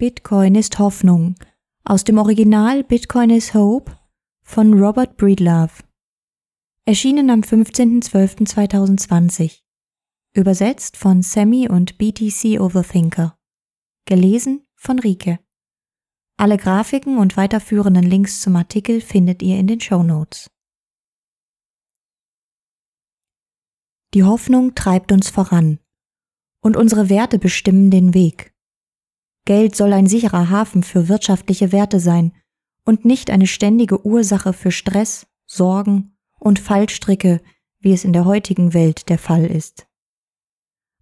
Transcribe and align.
Bitcoin 0.00 0.54
ist 0.54 0.78
Hoffnung 0.78 1.34
aus 1.82 2.04
dem 2.04 2.18
Original 2.18 2.84
Bitcoin 2.84 3.30
is 3.30 3.52
Hope 3.52 3.98
von 4.44 4.74
Robert 4.74 5.16
Breedlove. 5.16 5.82
Erschienen 6.84 7.30
am 7.30 7.40
15.12.2020. 7.40 9.62
Übersetzt 10.34 10.96
von 10.96 11.22
Sammy 11.22 11.68
und 11.68 11.98
BTC 11.98 12.60
Overthinker. 12.60 13.36
Gelesen 14.04 14.64
von 14.76 15.00
Rike. 15.00 15.40
Alle 16.36 16.58
Grafiken 16.58 17.18
und 17.18 17.36
weiterführenden 17.36 18.04
Links 18.04 18.40
zum 18.40 18.54
Artikel 18.54 19.00
findet 19.00 19.42
ihr 19.42 19.58
in 19.58 19.66
den 19.66 19.80
Show 19.80 20.04
Notes. 20.04 20.48
Die 24.14 24.22
Hoffnung 24.22 24.76
treibt 24.76 25.10
uns 25.10 25.28
voran 25.28 25.80
und 26.60 26.76
unsere 26.76 27.08
Werte 27.08 27.40
bestimmen 27.40 27.90
den 27.90 28.14
Weg. 28.14 28.54
Geld 29.48 29.74
soll 29.74 29.94
ein 29.94 30.06
sicherer 30.06 30.50
Hafen 30.50 30.82
für 30.82 31.08
wirtschaftliche 31.08 31.72
Werte 31.72 32.00
sein 32.00 32.32
und 32.84 33.06
nicht 33.06 33.30
eine 33.30 33.46
ständige 33.46 34.04
Ursache 34.04 34.52
für 34.52 34.70
Stress, 34.70 35.26
Sorgen 35.46 36.18
und 36.38 36.58
Fallstricke, 36.58 37.40
wie 37.80 37.94
es 37.94 38.04
in 38.04 38.12
der 38.12 38.26
heutigen 38.26 38.74
Welt 38.74 39.08
der 39.08 39.16
Fall 39.16 39.46
ist. 39.46 39.86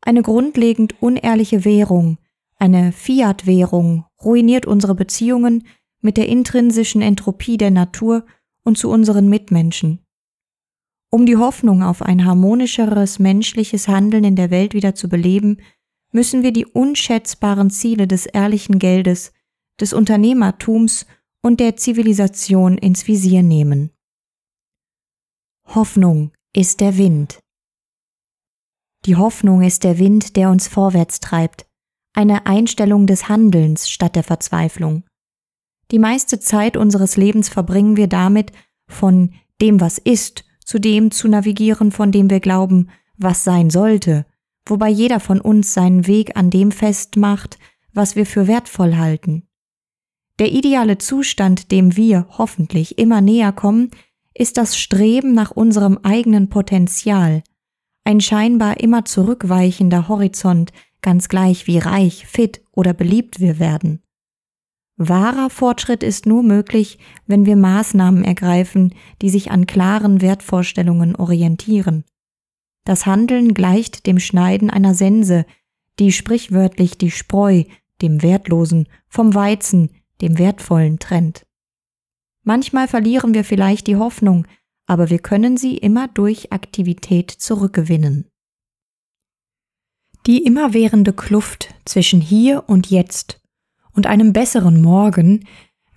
Eine 0.01 0.23
grundlegend 0.23 1.03
unehrliche 1.03 1.65
Währung, 1.65 2.19
eine 2.57 2.93
Fiat-Währung, 2.93 4.05
ruiniert 4.23 4.65
unsere 4.65 4.95
Beziehungen 4.95 5.67
mit 6.01 6.17
der 6.17 6.29
intrinsischen 6.29 7.03
Entropie 7.03 7.57
der 7.57 7.73
Natur 7.73 8.25
und 8.63 8.79
zu 8.79 8.91
unseren 8.91 9.29
Mitmenschen. 9.29 10.07
Um 11.11 11.27
die 11.27 11.37
Hoffnung 11.37 11.83
auf 11.83 12.01
ein 12.01 12.25
harmonischeres 12.25 13.19
menschliches 13.19 13.89
Handeln 13.89 14.23
in 14.23 14.37
der 14.37 14.53
Welt 14.53 14.73
wieder 14.73 14.95
zu 14.95 15.09
beleben, 15.09 15.57
müssen 16.13 16.43
wir 16.43 16.53
die 16.53 16.67
unschätzbaren 16.67 17.71
Ziele 17.71 18.07
des 18.07 18.27
ehrlichen 18.27 18.79
Geldes, 18.79 19.33
des 19.81 19.93
Unternehmertums 19.93 21.07
und 21.43 21.61
der 21.61 21.77
Zivilisation 21.77 22.79
ins 22.79 23.07
Visier 23.07 23.43
nehmen. 23.43 23.91
Hoffnung 25.67 26.33
ist 26.55 26.81
der 26.81 26.97
Wind. 26.97 27.41
Die 29.05 29.17
Hoffnung 29.17 29.63
ist 29.63 29.85
der 29.85 29.99
Wind, 29.99 30.37
der 30.37 30.51
uns 30.51 30.69
vorwärts 30.69 31.21
treibt, 31.21 31.67
eine 32.15 32.47
Einstellung 32.47 33.07
des 33.07 33.29
Handelns 33.29 33.89
statt 33.89 34.17
der 34.17 34.23
Verzweiflung. 34.23 35.05
Die 35.91 35.99
meiste 35.99 36.41
Zeit 36.41 36.77
unseres 36.77 37.17
Lebens 37.17 37.49
verbringen 37.49 37.97
wir 37.97 38.09
damit, 38.09 38.53
von 38.89 39.35
dem, 39.61 39.81
was 39.81 39.99
ist, 39.99 40.45
zu 40.65 40.79
dem 40.81 41.11
zu 41.11 41.29
navigieren, 41.29 41.93
von 41.93 42.11
dem 42.11 42.31
wir 42.31 42.41
glauben, 42.41 42.91
was 43.17 43.45
sein 43.45 43.71
sollte, 43.71 44.27
wobei 44.67 44.91
jeder 44.91 45.21
von 45.21 45.41
uns 45.41 45.73
seinen 45.73 46.07
Weg 46.07 46.37
an 46.37 46.51
dem 46.51 46.73
festmacht, 46.73 47.59
was 47.93 48.17
wir 48.17 48.27
für 48.27 48.47
wertvoll 48.47 48.97
halten. 48.97 49.49
Der 50.39 50.53
ideale 50.53 50.99
Zustand, 50.99 51.71
dem 51.71 51.97
wir 51.97 52.27
hoffentlich 52.37 52.99
immer 52.99 53.23
näher 53.23 53.53
kommen, 53.53 53.91
ist 54.35 54.59
das 54.59 54.77
Streben 54.77 55.33
nach 55.33 55.51
unserem 55.51 55.99
eigenen 56.03 56.51
Potenzial, 56.51 57.43
ein 58.05 58.21
scheinbar 58.21 58.79
immer 58.81 59.05
zurückweichender 59.05 60.09
Horizont, 60.09 60.73
ganz 61.03 61.29
gleich 61.29 61.67
wie 61.67 61.79
reich, 61.79 62.27
fit 62.27 62.63
oder 62.71 62.93
beliebt 62.93 63.41
wir 63.41 63.59
werden. 63.59 64.03
Wahrer 64.97 65.51
Fortschritt 65.51 66.03
ist 66.03 66.25
nur 66.25 66.43
möglich, 66.43 66.99
wenn 67.27 67.47
wir 67.47 67.57
Maßnahmen 67.57 68.25
ergreifen, 68.25 68.95
die 69.23 69.29
sich 69.29 69.51
an 69.51 69.67
klaren 69.67 70.21
Wertvorstellungen 70.21 71.17
orientieren. 71.17 72.05
Das 72.87 73.05
Handeln 73.05 73.53
gleicht 73.53 74.07
dem 74.07 74.21
Schneiden 74.21 74.71
einer 74.71 74.95
Sense, 74.95 75.45
die 75.99 76.13
sprichwörtlich 76.13 76.97
die 76.97 77.11
Spreu, 77.11 77.65
dem 78.01 78.23
Wertlosen, 78.23 78.89
vom 79.09 79.35
Weizen, 79.35 79.91
dem 80.21 80.39
Wertvollen 80.39 81.01
trennt. 81.01 81.45
Manchmal 82.45 82.87
verlieren 82.87 83.35
wir 83.35 83.43
vielleicht 83.43 83.89
die 83.89 83.97
Hoffnung, 83.97 84.47
aber 84.87 85.11
wir 85.11 85.19
können 85.19 85.57
sie 85.57 85.77
immer 85.77 86.07
durch 86.07 86.53
Aktivität 86.53 87.33
zurückgewinnen. 87.33 88.29
Die 90.27 90.45
immerwährende 90.45 91.13
Kluft 91.13 91.75
zwischen 91.85 92.21
hier 92.21 92.69
und 92.69 92.89
jetzt 92.89 93.41
und 93.95 94.07
einem 94.07 94.33
besseren 94.33 94.81
Morgen 94.81 95.45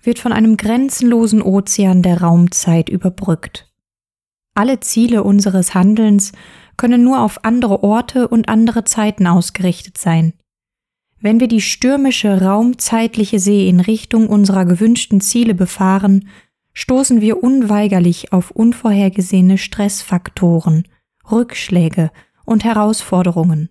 wird 0.02 0.18
von 0.18 0.32
einem 0.32 0.56
grenzenlosen 0.56 1.40
Ozean 1.40 2.02
der 2.02 2.20
Raumzeit 2.20 2.88
überbrückt. 2.88 3.70
Alle 4.54 4.80
Ziele 4.80 5.22
unseres 5.22 5.74
Handelns 5.74 6.32
können 6.80 7.04
nur 7.04 7.20
auf 7.20 7.44
andere 7.44 7.82
Orte 7.82 8.26
und 8.26 8.48
andere 8.48 8.84
Zeiten 8.84 9.26
ausgerichtet 9.26 9.98
sein. 9.98 10.32
Wenn 11.20 11.38
wir 11.38 11.46
die 11.46 11.60
stürmische 11.60 12.40
raumzeitliche 12.40 13.38
See 13.38 13.68
in 13.68 13.80
Richtung 13.80 14.30
unserer 14.30 14.64
gewünschten 14.64 15.20
Ziele 15.20 15.54
befahren, 15.54 16.26
stoßen 16.72 17.20
wir 17.20 17.44
unweigerlich 17.44 18.32
auf 18.32 18.50
unvorhergesehene 18.50 19.58
Stressfaktoren, 19.58 20.88
Rückschläge 21.30 22.10
und 22.46 22.64
Herausforderungen. 22.64 23.68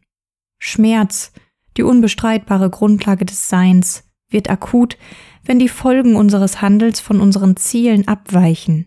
Schmerz, 0.60 1.32
die 1.78 1.84
unbestreitbare 1.84 2.70
Grundlage 2.70 3.26
des 3.26 3.50
Seins, 3.50 4.04
wird 4.30 4.52
akut, 4.52 5.00
wenn 5.44 5.58
die 5.58 5.70
Folgen 5.70 6.16
unseres 6.16 6.62
Handels 6.62 7.00
von 7.00 7.20
unseren 7.22 7.58
Zielen 7.58 8.08
abweichen. 8.08 8.86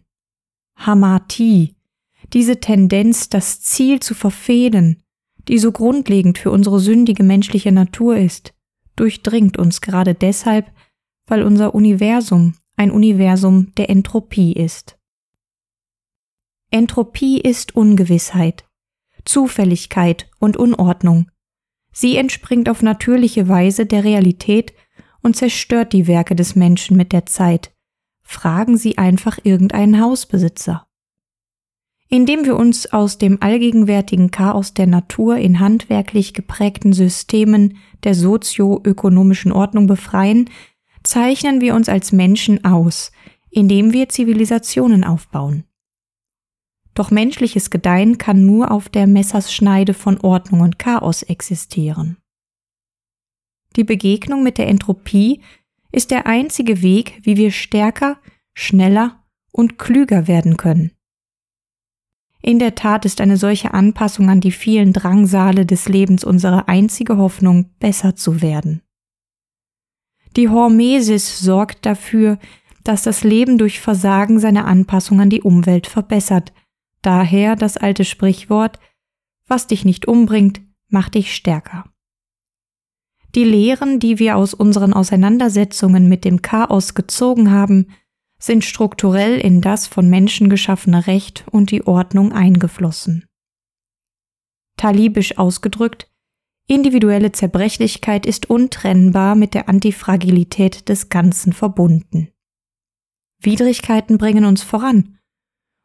Hamatie, 0.76 1.74
diese 2.32 2.60
Tendenz, 2.60 3.28
das 3.28 3.60
Ziel 3.60 4.00
zu 4.00 4.14
verfehlen, 4.14 5.02
die 5.48 5.58
so 5.58 5.72
grundlegend 5.72 6.38
für 6.38 6.50
unsere 6.50 6.80
sündige 6.80 7.22
menschliche 7.22 7.72
Natur 7.72 8.16
ist, 8.16 8.54
durchdringt 8.96 9.58
uns 9.58 9.80
gerade 9.80 10.14
deshalb, 10.14 10.70
weil 11.26 11.42
unser 11.42 11.74
Universum 11.74 12.54
ein 12.76 12.90
Universum 12.90 13.74
der 13.76 13.90
Entropie 13.90 14.52
ist. 14.52 14.98
Entropie 16.70 17.38
ist 17.38 17.76
Ungewissheit, 17.76 18.64
Zufälligkeit 19.24 20.30
und 20.38 20.56
Unordnung. 20.56 21.30
Sie 21.92 22.16
entspringt 22.16 22.70
auf 22.70 22.82
natürliche 22.82 23.46
Weise 23.48 23.84
der 23.84 24.04
Realität 24.04 24.72
und 25.20 25.36
zerstört 25.36 25.92
die 25.92 26.06
Werke 26.06 26.34
des 26.34 26.56
Menschen 26.56 26.96
mit 26.96 27.12
der 27.12 27.26
Zeit. 27.26 27.74
Fragen 28.22 28.78
Sie 28.78 28.96
einfach 28.96 29.38
irgendeinen 29.42 30.00
Hausbesitzer 30.00 30.86
indem 32.12 32.44
wir 32.44 32.56
uns 32.56 32.92
aus 32.92 33.16
dem 33.16 33.38
allgegenwärtigen 33.40 34.30
Chaos 34.30 34.74
der 34.74 34.86
Natur 34.86 35.38
in 35.38 35.60
handwerklich 35.60 36.34
geprägten 36.34 36.92
Systemen 36.92 37.78
der 38.04 38.14
sozioökonomischen 38.14 39.50
Ordnung 39.50 39.86
befreien, 39.86 40.50
zeichnen 41.02 41.62
wir 41.62 41.74
uns 41.74 41.88
als 41.88 42.12
Menschen 42.12 42.66
aus, 42.66 43.12
indem 43.48 43.94
wir 43.94 44.10
Zivilisationen 44.10 45.04
aufbauen. 45.04 45.64
Doch 46.92 47.10
menschliches 47.10 47.70
Gedeihen 47.70 48.18
kann 48.18 48.44
nur 48.44 48.72
auf 48.72 48.90
der 48.90 49.06
Messerschneide 49.06 49.94
von 49.94 50.20
Ordnung 50.20 50.60
und 50.60 50.78
Chaos 50.78 51.22
existieren. 51.22 52.18
Die 53.74 53.84
Begegnung 53.84 54.42
mit 54.42 54.58
der 54.58 54.68
Entropie 54.68 55.40
ist 55.90 56.10
der 56.10 56.26
einzige 56.26 56.82
Weg, 56.82 57.20
wie 57.22 57.38
wir 57.38 57.50
stärker, 57.50 58.18
schneller 58.52 59.24
und 59.50 59.78
klüger 59.78 60.28
werden 60.28 60.58
können. 60.58 60.92
In 62.42 62.58
der 62.58 62.74
Tat 62.74 63.04
ist 63.04 63.20
eine 63.20 63.36
solche 63.36 63.72
Anpassung 63.72 64.28
an 64.28 64.40
die 64.40 64.50
vielen 64.50 64.92
Drangsale 64.92 65.64
des 65.64 65.88
Lebens 65.88 66.24
unsere 66.24 66.66
einzige 66.66 67.16
Hoffnung, 67.16 67.70
besser 67.78 68.16
zu 68.16 68.42
werden. 68.42 68.82
Die 70.36 70.48
Hormesis 70.48 71.38
sorgt 71.38 71.86
dafür, 71.86 72.38
dass 72.82 73.04
das 73.04 73.22
Leben 73.22 73.58
durch 73.58 73.80
Versagen 73.80 74.40
seine 74.40 74.64
Anpassung 74.64 75.20
an 75.20 75.30
die 75.30 75.42
Umwelt 75.42 75.86
verbessert. 75.86 76.52
Daher 77.00 77.54
das 77.54 77.76
alte 77.76 78.04
Sprichwort, 78.04 78.80
was 79.46 79.68
dich 79.68 79.84
nicht 79.84 80.08
umbringt, 80.08 80.60
macht 80.88 81.14
dich 81.14 81.34
stärker. 81.34 81.84
Die 83.36 83.44
Lehren, 83.44 84.00
die 84.00 84.18
wir 84.18 84.36
aus 84.36 84.52
unseren 84.52 84.92
Auseinandersetzungen 84.92 86.08
mit 86.08 86.24
dem 86.24 86.42
Chaos 86.42 86.94
gezogen 86.94 87.50
haben, 87.50 87.86
sind 88.42 88.64
strukturell 88.64 89.38
in 89.38 89.60
das 89.60 89.86
von 89.86 90.10
Menschen 90.10 90.50
geschaffene 90.50 91.06
Recht 91.06 91.44
und 91.52 91.70
die 91.70 91.86
Ordnung 91.86 92.32
eingeflossen. 92.32 93.24
Talibisch 94.76 95.38
ausgedrückt, 95.38 96.10
individuelle 96.66 97.30
Zerbrechlichkeit 97.30 98.26
ist 98.26 98.50
untrennbar 98.50 99.36
mit 99.36 99.54
der 99.54 99.68
Antifragilität 99.68 100.88
des 100.88 101.08
Ganzen 101.08 101.52
verbunden. 101.52 102.30
Widrigkeiten 103.40 104.18
bringen 104.18 104.44
uns 104.44 104.64
voran. 104.64 105.18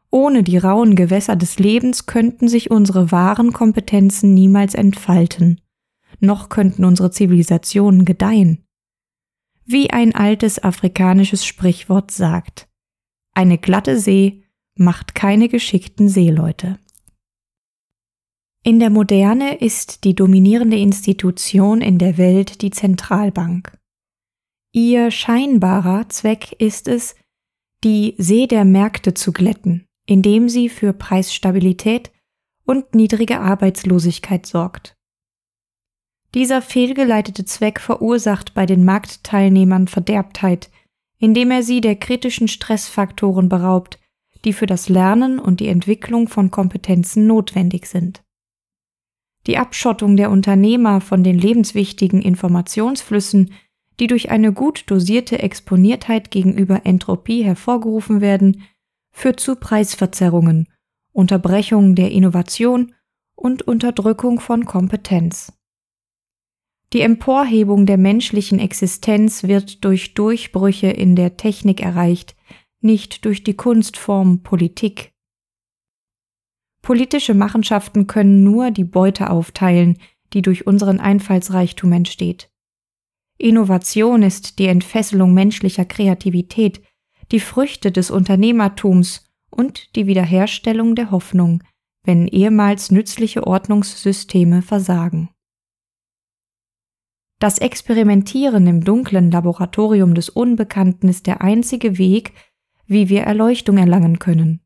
Ohne 0.10 0.42
die 0.42 0.58
rauen 0.58 0.96
Gewässer 0.96 1.36
des 1.36 1.60
Lebens 1.60 2.08
könnten 2.08 2.48
sich 2.48 2.72
unsere 2.72 3.12
wahren 3.12 3.54
Kompetenzen 3.54 4.34
niemals 4.34 4.74
entfalten, 4.74 5.62
noch 6.20 6.50
könnten 6.50 6.86
unsere 6.86 7.12
Zivilisationen 7.12 8.04
gedeihen. 8.04 8.67
Wie 9.70 9.90
ein 9.90 10.16
altes 10.16 10.64
afrikanisches 10.64 11.46
Sprichwort 11.46 12.12
sagt, 12.12 12.70
eine 13.36 13.58
glatte 13.58 14.00
See 14.00 14.46
macht 14.78 15.14
keine 15.14 15.50
geschickten 15.50 16.08
Seeleute. 16.08 16.80
In 18.64 18.80
der 18.80 18.90
Moderne 18.90 19.58
ist 19.60 20.06
die 20.06 20.16
dominierende 20.16 20.78
Institution 20.78 21.82
in 21.82 21.98
der 21.98 22.18
Welt 22.18 22.62
die 22.62 22.72
Zentralbank. 22.72 23.78
Ihr 24.74 25.12
scheinbarer 25.12 26.08
Zweck 26.10 26.54
ist 26.60 26.88
es, 26.88 27.16
die 27.84 28.16
See 28.18 28.48
der 28.48 28.64
Märkte 28.64 29.14
zu 29.14 29.34
glätten, 29.34 29.86
indem 30.06 30.48
sie 30.50 30.70
für 30.70 30.94
Preisstabilität 30.94 32.12
und 32.66 32.96
niedrige 32.96 33.40
Arbeitslosigkeit 33.40 34.46
sorgt. 34.46 34.97
Dieser 36.34 36.62
fehlgeleitete 36.62 37.46
Zweck 37.46 37.80
verursacht 37.80 38.54
bei 38.54 38.66
den 38.66 38.84
Marktteilnehmern 38.84 39.88
Verderbtheit, 39.88 40.70
indem 41.20 41.52
er 41.52 41.64
sie 41.64 41.82
der 41.82 41.96
kritischen 41.96 42.48
Stressfaktoren 42.48 43.50
beraubt, 43.50 44.00
die 44.46 44.54
für 44.54 44.66
das 44.66 44.90
Lernen 44.90 45.40
und 45.40 45.60
die 45.60 45.68
Entwicklung 45.68 46.28
von 46.28 46.52
Kompetenzen 46.52 47.28
notwendig 47.28 47.88
sind. 47.88 48.24
Die 49.48 49.58
Abschottung 49.58 50.18
der 50.18 50.30
Unternehmer 50.30 51.02
von 51.02 51.24
den 51.24 51.40
lebenswichtigen 51.40 52.22
Informationsflüssen, 52.22 53.52
die 54.00 54.08
durch 54.08 54.30
eine 54.30 54.54
gut 54.54 54.84
dosierte 54.88 55.40
Exponiertheit 55.40 56.30
gegenüber 56.30 56.86
Entropie 56.86 57.44
hervorgerufen 57.44 58.22
werden, 58.22 58.64
führt 59.12 59.40
zu 59.40 59.56
Preisverzerrungen, 59.56 60.68
Unterbrechung 61.14 61.96
der 61.96 62.12
Innovation 62.12 62.94
und 63.36 63.64
Unterdrückung 63.64 64.40
von 64.40 64.66
Kompetenz. 64.66 65.57
Die 66.94 67.02
Emporhebung 67.02 67.86
der 67.86 67.98
menschlichen 67.98 68.60
Existenz 68.60 69.44
wird 69.44 69.84
durch 69.84 70.14
Durchbrüche 70.14 70.88
in 70.88 71.16
der 71.16 71.36
Technik 71.36 71.82
erreicht, 71.82 72.36
nicht 72.82 73.26
durch 73.26 73.44
die 73.44 73.56
Kunstform 73.56 74.42
Politik. 74.44 75.12
Politische 76.82 77.34
Machenschaften 77.34 78.08
können 78.08 78.44
nur 78.44 78.72
die 78.72 78.86
Beute 78.86 79.30
aufteilen, 79.30 79.98
die 80.32 80.42
durch 80.42 80.66
unseren 80.66 81.02
Einfallsreichtum 81.02 81.92
entsteht. 81.92 82.50
Innovation 83.38 84.24
ist 84.24 84.58
die 84.58 84.68
Entfesselung 84.68 85.34
menschlicher 85.34 85.84
Kreativität, 85.84 86.82
die 87.32 87.42
Früchte 87.42 87.92
des 87.92 88.10
Unternehmertums 88.10 89.26
und 89.50 89.96
die 89.98 90.08
Wiederherstellung 90.08 90.96
der 90.96 91.12
Hoffnung, 91.12 91.62
wenn 92.04 92.28
ehemals 92.28 92.90
nützliche 92.90 93.46
Ordnungssysteme 93.46 94.62
versagen. 94.62 95.30
Das 97.40 97.60
Experimentieren 97.60 98.66
im 98.66 98.84
dunklen 98.84 99.30
Laboratorium 99.30 100.16
des 100.16 100.30
Unbekannten 100.30 101.08
ist 101.08 101.28
der 101.28 101.42
einzige 101.42 101.98
Weg, 102.00 102.34
wie 102.88 103.10
wir 103.10 103.22
Erleuchtung 103.22 103.78
erlangen 103.78 104.18
können. 104.18 104.62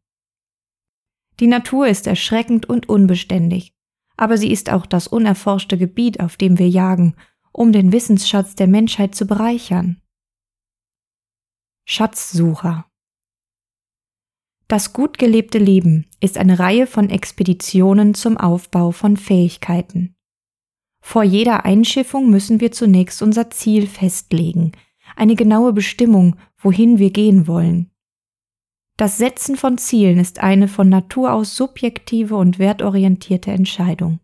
Die 1.39 1.47
Natur 1.47 1.87
ist 1.87 2.07
erschreckend 2.07 2.69
und 2.69 2.87
unbeständig, 2.87 3.73
aber 4.15 4.37
sie 4.37 4.51
ist 4.51 4.69
auch 4.69 4.85
das 4.85 5.07
unerforschte 5.07 5.77
Gebiet, 5.77 6.19
auf 6.21 6.37
dem 6.37 6.59
wir 6.59 6.69
jagen, 6.69 7.15
um 7.51 7.73
den 7.73 7.91
Wissensschatz 7.91 8.55
der 8.55 8.67
Menschheit 8.67 9.15
zu 9.15 9.25
bereichern. 9.25 10.01
Schatzsucher 11.85 12.85
Das 14.67 14.93
gut 14.93 15.17
gelebte 15.17 15.57
Leben 15.57 16.07
ist 16.21 16.37
eine 16.37 16.59
Reihe 16.59 16.87
von 16.87 17.09
Expeditionen 17.09 18.13
zum 18.13 18.37
Aufbau 18.37 18.91
von 18.91 19.17
Fähigkeiten. 19.17 20.15
Vor 21.01 21.23
jeder 21.23 21.65
Einschiffung 21.65 22.29
müssen 22.29 22.61
wir 22.61 22.71
zunächst 22.71 23.21
unser 23.21 23.49
Ziel 23.49 23.87
festlegen, 23.87 24.71
eine 25.15 25.35
genaue 25.35 25.73
Bestimmung, 25.73 26.37
wohin 26.57 26.99
wir 26.99 27.11
gehen 27.11 27.47
wollen. 27.47 27.91
Das 28.97 29.17
Setzen 29.17 29.55
von 29.55 29.77
Zielen 29.77 30.19
ist 30.19 30.39
eine 30.39 30.67
von 30.67 30.87
Natur 30.87 31.33
aus 31.33 31.55
subjektive 31.55 32.35
und 32.35 32.59
wertorientierte 32.59 33.51
Entscheidung. 33.51 34.19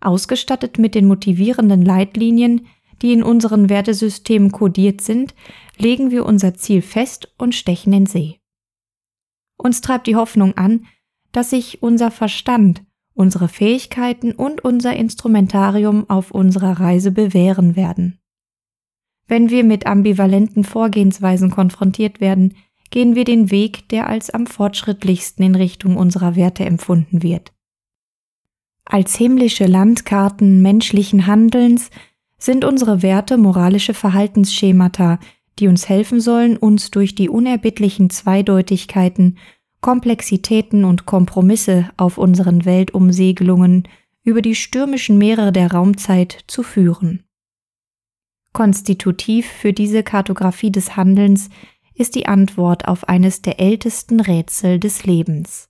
Ausgestattet 0.00 0.78
mit 0.78 0.94
den 0.94 1.06
motivierenden 1.06 1.82
Leitlinien, 1.82 2.66
die 3.00 3.12
in 3.12 3.22
unseren 3.22 3.68
Wertesystemen 3.68 4.52
kodiert 4.52 5.00
sind, 5.00 5.34
legen 5.76 6.10
wir 6.10 6.26
unser 6.26 6.54
Ziel 6.54 6.82
fest 6.82 7.32
und 7.38 7.54
stechen 7.54 7.92
in 7.92 8.06
See. 8.06 8.38
Uns 9.56 9.80
treibt 9.80 10.06
die 10.06 10.16
Hoffnung 10.16 10.56
an, 10.56 10.86
dass 11.32 11.50
sich 11.50 11.82
unser 11.82 12.10
Verstand, 12.10 12.84
unsere 13.18 13.48
Fähigkeiten 13.48 14.32
und 14.32 14.64
unser 14.64 14.94
Instrumentarium 14.94 16.08
auf 16.08 16.30
unserer 16.30 16.78
Reise 16.78 17.10
bewähren 17.10 17.74
werden. 17.74 18.20
Wenn 19.26 19.50
wir 19.50 19.64
mit 19.64 19.86
ambivalenten 19.86 20.64
Vorgehensweisen 20.64 21.50
konfrontiert 21.50 22.20
werden, 22.20 22.54
gehen 22.90 23.16
wir 23.16 23.24
den 23.24 23.50
Weg, 23.50 23.88
der 23.88 24.08
als 24.08 24.30
am 24.30 24.46
fortschrittlichsten 24.46 25.44
in 25.44 25.54
Richtung 25.56 25.96
unserer 25.96 26.36
Werte 26.36 26.64
empfunden 26.64 27.22
wird. 27.22 27.52
Als 28.84 29.16
himmlische 29.16 29.66
Landkarten 29.66 30.62
menschlichen 30.62 31.26
Handelns 31.26 31.90
sind 32.38 32.64
unsere 32.64 33.02
Werte 33.02 33.36
moralische 33.36 33.94
Verhaltensschemata, 33.94 35.18
die 35.58 35.66
uns 35.66 35.88
helfen 35.88 36.20
sollen, 36.20 36.56
uns 36.56 36.92
durch 36.92 37.16
die 37.16 37.28
unerbittlichen 37.28 38.10
Zweideutigkeiten, 38.10 39.38
Komplexitäten 39.80 40.84
und 40.84 41.06
Kompromisse 41.06 41.90
auf 41.96 42.18
unseren 42.18 42.64
Weltumsegelungen 42.64 43.86
über 44.24 44.42
die 44.42 44.54
stürmischen 44.54 45.18
Meere 45.18 45.52
der 45.52 45.72
Raumzeit 45.72 46.44
zu 46.46 46.62
führen. 46.62 47.24
Konstitutiv 48.52 49.46
für 49.46 49.72
diese 49.72 50.02
Kartographie 50.02 50.72
des 50.72 50.96
Handelns 50.96 51.48
ist 51.94 52.14
die 52.14 52.26
Antwort 52.26 52.88
auf 52.88 53.08
eines 53.08 53.42
der 53.42 53.60
ältesten 53.60 54.20
Rätsel 54.20 54.80
des 54.80 55.04
Lebens. 55.04 55.68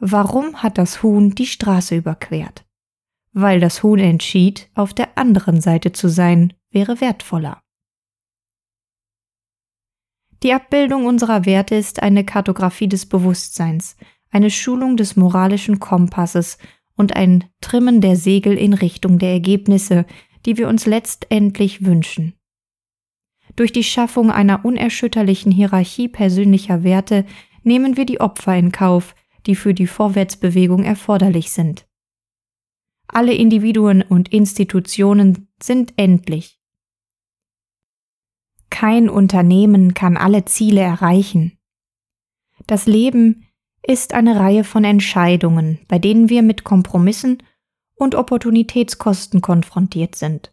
Warum 0.00 0.62
hat 0.62 0.78
das 0.78 1.02
Huhn 1.02 1.34
die 1.34 1.46
Straße 1.46 1.96
überquert? 1.96 2.64
Weil 3.32 3.60
das 3.60 3.82
Huhn 3.82 3.98
entschied, 3.98 4.70
auf 4.74 4.94
der 4.94 5.18
anderen 5.18 5.60
Seite 5.60 5.92
zu 5.92 6.08
sein, 6.08 6.54
wäre 6.70 7.00
wertvoller. 7.00 7.62
Die 10.42 10.52
Abbildung 10.52 11.06
unserer 11.06 11.46
Werte 11.46 11.74
ist 11.74 12.02
eine 12.02 12.24
Kartographie 12.24 12.88
des 12.88 13.06
Bewusstseins, 13.06 13.96
eine 14.30 14.50
Schulung 14.50 14.96
des 14.96 15.16
moralischen 15.16 15.80
Kompasses 15.80 16.58
und 16.96 17.16
ein 17.16 17.44
Trimmen 17.60 18.00
der 18.00 18.16
Segel 18.16 18.56
in 18.56 18.72
Richtung 18.72 19.18
der 19.18 19.30
Ergebnisse, 19.30 20.06
die 20.46 20.56
wir 20.56 20.68
uns 20.68 20.86
letztendlich 20.86 21.84
wünschen. 21.84 22.34
Durch 23.56 23.72
die 23.72 23.84
Schaffung 23.84 24.30
einer 24.30 24.64
unerschütterlichen 24.64 25.50
Hierarchie 25.50 26.08
persönlicher 26.08 26.84
Werte 26.84 27.24
nehmen 27.64 27.96
wir 27.96 28.04
die 28.04 28.20
Opfer 28.20 28.56
in 28.56 28.70
Kauf, 28.70 29.16
die 29.46 29.56
für 29.56 29.74
die 29.74 29.86
Vorwärtsbewegung 29.86 30.84
erforderlich 30.84 31.50
sind. 31.50 31.86
Alle 33.08 33.34
Individuen 33.34 34.02
und 34.02 34.28
Institutionen 34.28 35.48
sind 35.60 35.94
endlich. 35.96 36.57
Kein 38.70 39.08
Unternehmen 39.08 39.94
kann 39.94 40.16
alle 40.16 40.44
Ziele 40.44 40.80
erreichen. 40.80 41.58
Das 42.66 42.86
Leben 42.86 43.46
ist 43.82 44.14
eine 44.14 44.38
Reihe 44.38 44.64
von 44.64 44.84
Entscheidungen, 44.84 45.78
bei 45.88 45.98
denen 45.98 46.28
wir 46.28 46.42
mit 46.42 46.64
Kompromissen 46.64 47.42
und 47.94 48.14
Opportunitätskosten 48.14 49.40
konfrontiert 49.40 50.14
sind. 50.14 50.52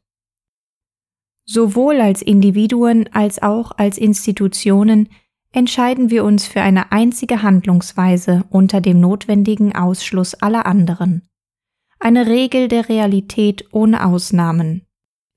Sowohl 1.45 2.01
als 2.01 2.21
Individuen 2.21 3.07
als 3.13 3.41
auch 3.41 3.71
als 3.77 3.97
Institutionen 3.97 5.09
entscheiden 5.51 6.09
wir 6.09 6.23
uns 6.23 6.47
für 6.47 6.61
eine 6.61 6.91
einzige 6.91 7.43
Handlungsweise 7.43 8.45
unter 8.49 8.81
dem 8.81 8.99
notwendigen 8.99 9.75
Ausschluss 9.75 10.33
aller 10.33 10.65
anderen. 10.65 11.27
Eine 11.99 12.27
Regel 12.27 12.67
der 12.67 12.89
Realität 12.89 13.65
ohne 13.71 14.05
Ausnahmen, 14.05 14.85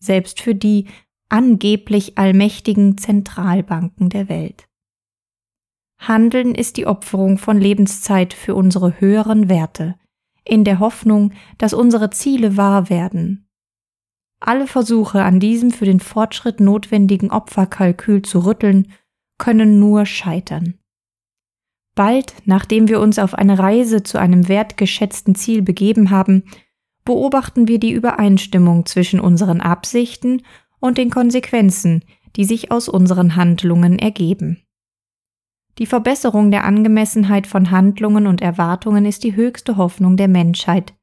selbst 0.00 0.40
für 0.40 0.54
die 0.54 0.86
angeblich 1.28 2.18
allmächtigen 2.18 2.98
Zentralbanken 2.98 4.08
der 4.08 4.28
Welt. 4.28 4.68
Handeln 5.98 6.54
ist 6.54 6.76
die 6.76 6.86
Opferung 6.86 7.38
von 7.38 7.58
Lebenszeit 7.58 8.32
für 8.32 8.54
unsere 8.54 9.00
höheren 9.00 9.48
Werte, 9.48 9.96
in 10.44 10.64
der 10.64 10.78
Hoffnung, 10.78 11.32
dass 11.58 11.74
unsere 11.74 12.10
Ziele 12.10 12.56
wahr 12.56 12.88
werden 12.88 13.48
alle 14.40 14.66
Versuche, 14.66 15.22
an 15.24 15.40
diesem 15.40 15.70
für 15.70 15.84
den 15.84 16.00
Fortschritt 16.00 16.60
notwendigen 16.60 17.30
Opferkalkül 17.30 18.22
zu 18.22 18.40
rütteln, 18.40 18.92
können 19.36 19.78
nur 19.78 20.06
scheitern. 20.06 20.74
Bald, 21.94 22.34
nachdem 22.44 22.88
wir 22.88 23.00
uns 23.00 23.18
auf 23.18 23.34
eine 23.34 23.58
Reise 23.58 24.04
zu 24.04 24.18
einem 24.18 24.46
wertgeschätzten 24.46 25.34
Ziel 25.34 25.62
begeben 25.62 26.10
haben, 26.10 26.44
beobachten 27.04 27.66
wir 27.66 27.80
die 27.80 27.90
Übereinstimmung 27.90 28.86
zwischen 28.86 29.18
unseren 29.18 29.60
Absichten 29.60 30.42
und 30.80 30.98
den 30.98 31.10
Konsequenzen, 31.10 32.04
die 32.36 32.44
sich 32.44 32.70
aus 32.70 32.88
unseren 32.88 33.36
Handlungen 33.36 33.98
ergeben. 33.98 34.62
Die 35.78 35.86
Verbesserung 35.86 36.50
der 36.50 36.64
Angemessenheit 36.64 37.46
von 37.46 37.70
Handlungen 37.70 38.26
und 38.26 38.40
Erwartungen 38.40 39.04
ist 39.06 39.22
die 39.24 39.36
höchste 39.36 39.76
Hoffnung 39.76 40.16
der 40.16 40.28
Menschheit, 40.28 40.94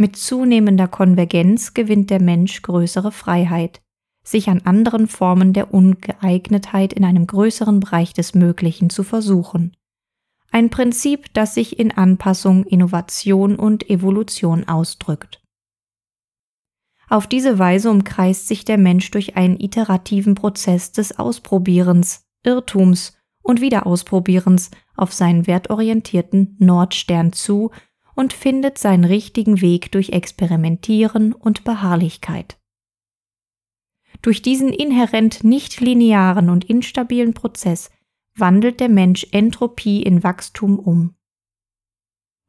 mit 0.00 0.14
zunehmender 0.14 0.86
Konvergenz 0.86 1.74
gewinnt 1.74 2.10
der 2.10 2.22
Mensch 2.22 2.62
größere 2.62 3.10
Freiheit, 3.10 3.82
sich 4.22 4.48
an 4.48 4.60
anderen 4.64 5.08
Formen 5.08 5.52
der 5.52 5.74
Ungeeignetheit 5.74 6.92
in 6.92 7.04
einem 7.04 7.26
größeren 7.26 7.80
Bereich 7.80 8.12
des 8.12 8.32
Möglichen 8.32 8.90
zu 8.90 9.02
versuchen. 9.02 9.74
Ein 10.52 10.70
Prinzip, 10.70 11.34
das 11.34 11.54
sich 11.54 11.80
in 11.80 11.90
Anpassung, 11.90 12.64
Innovation 12.64 13.56
und 13.56 13.90
Evolution 13.90 14.68
ausdrückt. 14.68 15.42
Auf 17.08 17.26
diese 17.26 17.58
Weise 17.58 17.90
umkreist 17.90 18.48
sich 18.48 18.64
der 18.64 18.78
Mensch 18.78 19.10
durch 19.10 19.36
einen 19.36 19.58
iterativen 19.58 20.34
Prozess 20.34 20.92
des 20.92 21.18
Ausprobierens, 21.18 22.26
Irrtums 22.44 23.16
und 23.42 23.60
Wiederausprobierens 23.60 24.70
auf 24.94 25.12
seinen 25.12 25.46
wertorientierten 25.46 26.56
Nordstern 26.58 27.32
zu 27.32 27.70
und 28.14 28.32
findet 28.32 28.78
seinen 28.78 29.04
richtigen 29.04 29.60
Weg 29.60 29.90
durch 29.92 30.10
Experimentieren 30.10 31.32
und 31.32 31.64
Beharrlichkeit. 31.64 32.58
Durch 34.20 34.42
diesen 34.42 34.72
inhärent 34.72 35.44
nicht 35.44 35.80
linearen 35.80 36.50
und 36.50 36.64
instabilen 36.64 37.32
Prozess 37.32 37.90
wandelt 38.34 38.80
der 38.80 38.88
Mensch 38.88 39.26
Entropie 39.30 40.02
in 40.02 40.22
Wachstum 40.22 40.78
um. 40.78 41.14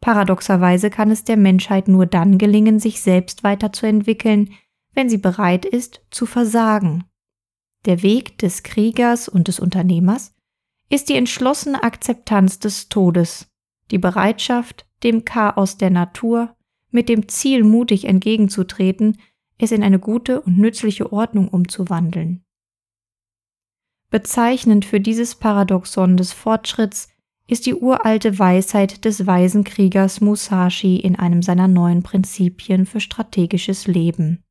Paradoxerweise 0.01 0.89
kann 0.89 1.11
es 1.11 1.23
der 1.23 1.37
Menschheit 1.37 1.87
nur 1.87 2.05
dann 2.05 2.37
gelingen, 2.37 2.79
sich 2.79 3.01
selbst 3.01 3.43
weiterzuentwickeln, 3.43 4.53
wenn 4.93 5.09
sie 5.09 5.17
bereit 5.17 5.65
ist, 5.65 6.01
zu 6.09 6.25
versagen. 6.25 7.03
Der 7.85 8.01
Weg 8.01 8.37
des 8.37 8.63
Kriegers 8.63 9.27
und 9.29 9.47
des 9.47 9.59
Unternehmers 9.59 10.35
ist 10.89 11.09
die 11.09 11.15
entschlossene 11.15 11.83
Akzeptanz 11.83 12.59
des 12.59 12.89
Todes, 12.89 13.47
die 13.91 13.97
Bereitschaft, 13.97 14.85
dem 15.03 15.23
Chaos 15.25 15.77
der 15.77 15.89
Natur 15.89 16.55
mit 16.91 17.07
dem 17.07 17.27
Ziel 17.27 17.63
mutig 17.63 18.05
entgegenzutreten, 18.05 19.17
es 19.57 19.71
in 19.71 19.83
eine 19.83 19.99
gute 19.99 20.41
und 20.41 20.57
nützliche 20.57 21.11
Ordnung 21.11 21.47
umzuwandeln. 21.49 22.43
Bezeichnend 24.09 24.85
für 24.85 24.99
dieses 24.99 25.35
Paradoxon 25.35 26.17
des 26.17 26.33
Fortschritts 26.33 27.09
ist 27.49 27.65
die 27.65 27.73
uralte 27.73 28.37
Weisheit 28.37 29.05
des 29.05 29.25
weisen 29.25 29.63
Kriegers 29.63 30.21
Musashi 30.21 30.97
in 30.97 31.15
einem 31.15 31.41
seiner 31.41 31.67
neuen 31.67 32.03
Prinzipien 32.03 32.85
für 32.85 32.99
strategisches 32.99 33.87
Leben. 33.87 34.43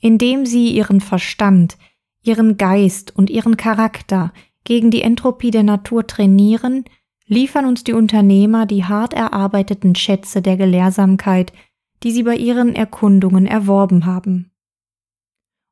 Indem 0.00 0.46
sie 0.46 0.70
ihren 0.70 1.02
Verstand, 1.02 1.76
ihren 2.22 2.56
Geist 2.56 3.14
und 3.14 3.28
ihren 3.28 3.58
Charakter 3.58 4.32
gegen 4.64 4.90
die 4.90 5.02
Entropie 5.02 5.50
der 5.50 5.62
Natur 5.62 6.06
trainieren, 6.06 6.84
liefern 7.26 7.66
uns 7.66 7.84
die 7.84 7.92
Unternehmer 7.92 8.64
die 8.64 8.84
hart 8.84 9.12
erarbeiteten 9.12 9.94
Schätze 9.94 10.40
der 10.40 10.56
Gelehrsamkeit, 10.56 11.52
die 12.02 12.12
sie 12.12 12.22
bei 12.22 12.36
ihren 12.36 12.74
Erkundungen 12.74 13.44
erworben 13.44 14.06
haben. 14.06 14.50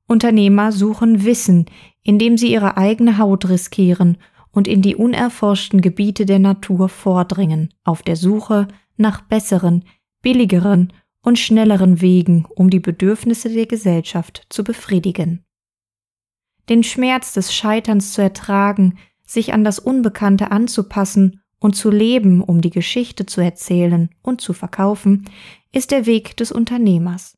Unternehmer 0.07 0.73
suchen 0.73 1.25
Wissen, 1.25 1.65
indem 2.03 2.37
sie 2.37 2.53
ihre 2.53 2.77
eigene 2.77 3.17
Haut 3.17 3.49
riskieren 3.49 4.19
und 4.57 4.67
in 4.67 4.81
die 4.81 4.97
unerforschten 4.97 5.83
Gebiete 5.83 6.25
der 6.25 6.39
Natur 6.39 6.89
vordringen, 6.89 7.75
auf 7.85 8.03
der 8.03 8.17
Suche 8.17 8.69
nach 8.97 9.21
besseren, 9.21 9.85
billigeren 10.23 10.95
und 11.21 11.39
schnelleren 11.39 12.01
Wegen, 12.01 12.47
um 12.55 12.71
die 12.71 12.81
Bedürfnisse 12.81 13.51
der 13.51 13.67
Gesellschaft 13.67 14.47
zu 14.49 14.65
befriedigen. 14.65 15.45
Den 16.71 16.83
Schmerz 16.83 17.35
des 17.35 17.55
Scheiterns 17.55 18.15
zu 18.15 18.23
ertragen, 18.23 18.97
sich 19.27 19.53
an 19.53 19.63
das 19.63 19.79
Unbekannte 19.79 20.51
anzupassen 20.51 21.43
und 21.61 21.77
zu 21.77 21.91
leben, 21.91 22.41
um 22.41 22.63
die 22.63 22.71
Geschichte 22.71 23.27
zu 23.27 23.43
erzählen 23.43 24.09
und 24.23 24.41
zu 24.41 24.55
verkaufen, 24.55 25.29
ist 25.71 25.91
der 25.91 26.07
Weg 26.07 26.35
des 26.39 26.51
Unternehmers. 26.51 27.37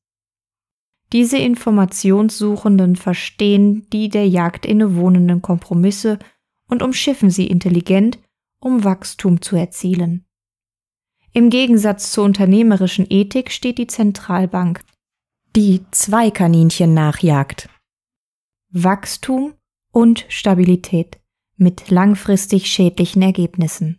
Diese 1.13 1.39
Informationssuchenden 1.39 2.95
verstehen 2.95 3.89
die 3.93 4.09
der 4.09 4.29
Jagd 4.29 4.65
innewohnenden 4.65 5.43
Kompromisse 5.43 6.21
und 6.69 6.83
umschiffen 6.83 7.31
sie 7.31 7.47
intelligent, 7.47 8.19
um 8.61 8.85
Wachstum 8.85 9.43
zu 9.43 9.57
erzielen. 9.57 10.25
Im 11.33 11.51
Gegensatz 11.51 12.13
zur 12.13 12.25
unternehmerischen 12.25 13.07
Ethik 13.09 13.51
steht 13.51 13.79
die 13.79 13.87
Zentralbank, 13.87 14.85
die 15.55 15.85
zwei 15.91 16.31
Kaninchen 16.31 16.95
nachjagt. 16.95 17.69
Wachstum 18.71 19.55
und 19.93 20.27
Stabilität 20.29 21.19
mit 21.57 21.91
langfristig 21.91 22.67
schädlichen 22.67 23.23
Ergebnissen. 23.23 23.99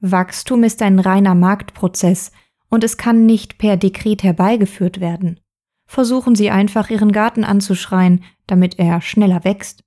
Wachstum 0.00 0.64
ist 0.64 0.82
ein 0.82 0.98
reiner 0.98 1.34
Marktprozess 1.34 2.32
und 2.68 2.84
es 2.84 2.96
kann 2.96 3.26
nicht 3.26 3.58
per 3.58 3.76
Dekret 3.76 4.22
herbeigeführt 4.22 5.00
werden. 5.00 5.40
Versuchen 5.86 6.34
Sie 6.34 6.50
einfach 6.50 6.90
Ihren 6.90 7.12
Garten 7.12 7.44
anzuschreien, 7.44 8.24
damit 8.46 8.78
er 8.78 9.00
schneller 9.00 9.44
wächst. 9.44 9.83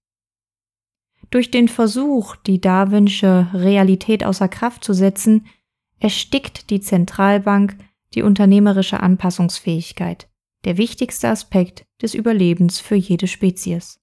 Durch 1.30 1.52
den 1.52 1.68
Versuch, 1.68 2.36
die 2.36 2.62
Darwinsche 2.62 3.50
Realität 3.54 4.24
außer 4.24 4.48
Kraft 4.48 4.84
zu 4.84 4.94
setzen, 4.94 5.46
erstickt 6.00 6.70
die 6.70 6.80
Zentralbank 6.80 7.78
die 8.14 8.22
unternehmerische 8.22 9.02
Anpassungsfähigkeit, 9.02 10.30
der 10.64 10.78
wichtigste 10.78 11.28
Aspekt 11.28 11.86
des 12.02 12.14
Überlebens 12.14 12.80
für 12.80 12.96
jede 12.96 13.28
Spezies. 13.28 14.00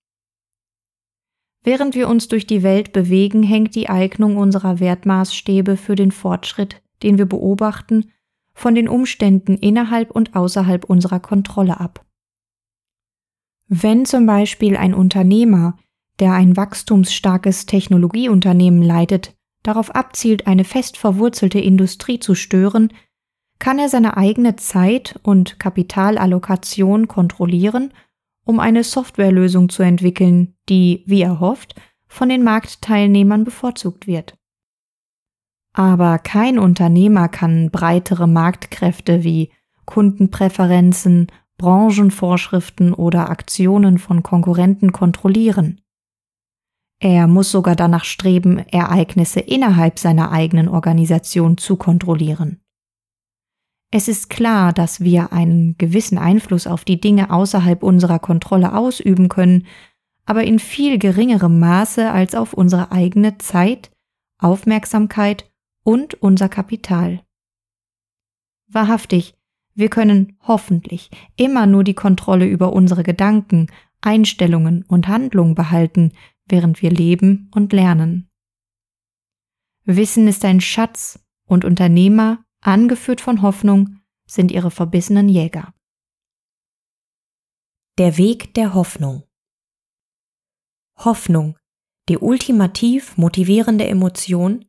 Während 1.62 1.94
wir 1.94 2.08
uns 2.08 2.28
durch 2.28 2.46
die 2.46 2.62
Welt 2.62 2.92
bewegen, 2.92 3.42
hängt 3.42 3.74
die 3.74 3.88
Eignung 3.88 4.36
unserer 4.36 4.80
Wertmaßstäbe 4.80 5.78
für 5.78 5.94
den 5.94 6.12
Fortschritt, 6.12 6.82
den 7.02 7.16
wir 7.16 7.24
beobachten, 7.24 8.10
von 8.52 8.74
den 8.74 8.88
Umständen 8.88 9.56
innerhalb 9.56 10.10
und 10.10 10.36
außerhalb 10.36 10.84
unserer 10.84 11.20
Kontrolle 11.20 11.80
ab. 11.80 12.04
Wenn 13.66 14.04
zum 14.04 14.26
Beispiel 14.26 14.76
ein 14.76 14.92
Unternehmer 14.92 15.78
der 16.20 16.32
ein 16.32 16.56
wachstumsstarkes 16.56 17.66
Technologieunternehmen 17.66 18.82
leitet, 18.82 19.34
darauf 19.62 19.94
abzielt, 19.94 20.46
eine 20.46 20.64
fest 20.64 20.96
verwurzelte 20.96 21.58
Industrie 21.58 22.20
zu 22.20 22.34
stören, 22.34 22.92
kann 23.58 23.78
er 23.78 23.88
seine 23.88 24.16
eigene 24.16 24.56
Zeit 24.56 25.18
und 25.22 25.58
Kapitalallokation 25.58 27.08
kontrollieren, 27.08 27.92
um 28.44 28.60
eine 28.60 28.84
Softwarelösung 28.84 29.68
zu 29.68 29.82
entwickeln, 29.82 30.54
die, 30.68 31.02
wie 31.06 31.22
er 31.22 31.40
hofft, 31.40 31.74
von 32.06 32.28
den 32.28 32.44
Marktteilnehmern 32.44 33.44
bevorzugt 33.44 34.06
wird. 34.06 34.36
Aber 35.72 36.18
kein 36.18 36.58
Unternehmer 36.58 37.28
kann 37.28 37.70
breitere 37.70 38.26
Marktkräfte 38.28 39.24
wie 39.24 39.50
Kundenpräferenzen, 39.86 41.26
Branchenvorschriften 41.58 42.94
oder 42.94 43.30
Aktionen 43.30 43.98
von 43.98 44.22
Konkurrenten 44.22 44.92
kontrollieren. 44.92 45.80
Er 47.04 47.26
muss 47.26 47.50
sogar 47.50 47.76
danach 47.76 48.06
streben, 48.06 48.60
Ereignisse 48.60 49.38
innerhalb 49.38 49.98
seiner 49.98 50.32
eigenen 50.32 50.68
Organisation 50.68 51.58
zu 51.58 51.76
kontrollieren. 51.76 52.62
Es 53.90 54.08
ist 54.08 54.30
klar, 54.30 54.72
dass 54.72 55.00
wir 55.00 55.30
einen 55.30 55.76
gewissen 55.76 56.16
Einfluss 56.16 56.66
auf 56.66 56.86
die 56.86 56.98
Dinge 56.98 57.28
außerhalb 57.28 57.82
unserer 57.82 58.18
Kontrolle 58.20 58.74
ausüben 58.74 59.28
können, 59.28 59.66
aber 60.24 60.44
in 60.44 60.58
viel 60.58 60.98
geringerem 60.98 61.60
Maße 61.60 62.10
als 62.10 62.34
auf 62.34 62.54
unsere 62.54 62.90
eigene 62.90 63.36
Zeit, 63.36 63.90
Aufmerksamkeit 64.38 65.52
und 65.82 66.14
unser 66.22 66.48
Kapital. 66.48 67.20
Wahrhaftig, 68.66 69.34
wir 69.74 69.90
können 69.90 70.38
hoffentlich 70.40 71.10
immer 71.36 71.66
nur 71.66 71.84
die 71.84 71.92
Kontrolle 71.92 72.46
über 72.46 72.72
unsere 72.72 73.02
Gedanken, 73.02 73.66
Einstellungen 74.00 74.84
und 74.88 75.06
Handlungen 75.06 75.54
behalten, 75.54 76.12
während 76.46 76.82
wir 76.82 76.90
leben 76.90 77.50
und 77.54 77.72
lernen. 77.72 78.30
Wissen 79.84 80.28
ist 80.28 80.44
ein 80.44 80.60
Schatz 80.60 81.24
und 81.46 81.64
Unternehmer, 81.64 82.44
angeführt 82.60 83.20
von 83.20 83.42
Hoffnung, 83.42 83.98
sind 84.26 84.50
ihre 84.50 84.70
verbissenen 84.70 85.28
Jäger. 85.28 85.74
Der 87.98 88.16
Weg 88.16 88.54
der 88.54 88.74
Hoffnung 88.74 89.24
Hoffnung, 90.96 91.58
die 92.08 92.18
ultimativ 92.18 93.16
motivierende 93.16 93.86
Emotion, 93.86 94.64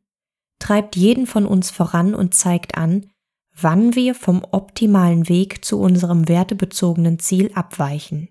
treibt 0.58 0.96
jeden 0.96 1.26
von 1.26 1.46
uns 1.46 1.70
voran 1.70 2.14
und 2.14 2.34
zeigt 2.34 2.76
an, 2.76 3.10
wann 3.52 3.94
wir 3.94 4.14
vom 4.14 4.44
optimalen 4.50 5.28
Weg 5.28 5.64
zu 5.64 5.80
unserem 5.80 6.28
wertebezogenen 6.28 7.18
Ziel 7.18 7.52
abweichen. 7.54 8.28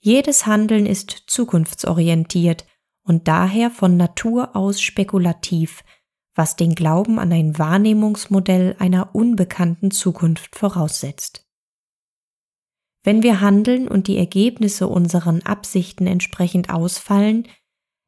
Jedes 0.00 0.46
Handeln 0.46 0.86
ist 0.86 1.10
zukunftsorientiert 1.26 2.66
und 3.02 3.26
daher 3.26 3.70
von 3.70 3.96
Natur 3.96 4.54
aus 4.54 4.80
spekulativ, 4.80 5.82
was 6.34 6.54
den 6.54 6.74
Glauben 6.74 7.18
an 7.18 7.32
ein 7.32 7.58
Wahrnehmungsmodell 7.58 8.76
einer 8.78 9.14
unbekannten 9.14 9.90
Zukunft 9.90 10.54
voraussetzt. 10.56 11.44
Wenn 13.02 13.22
wir 13.22 13.40
handeln 13.40 13.88
und 13.88 14.06
die 14.06 14.18
Ergebnisse 14.18 14.86
unseren 14.86 15.42
Absichten 15.42 16.06
entsprechend 16.06 16.70
ausfallen, 16.70 17.48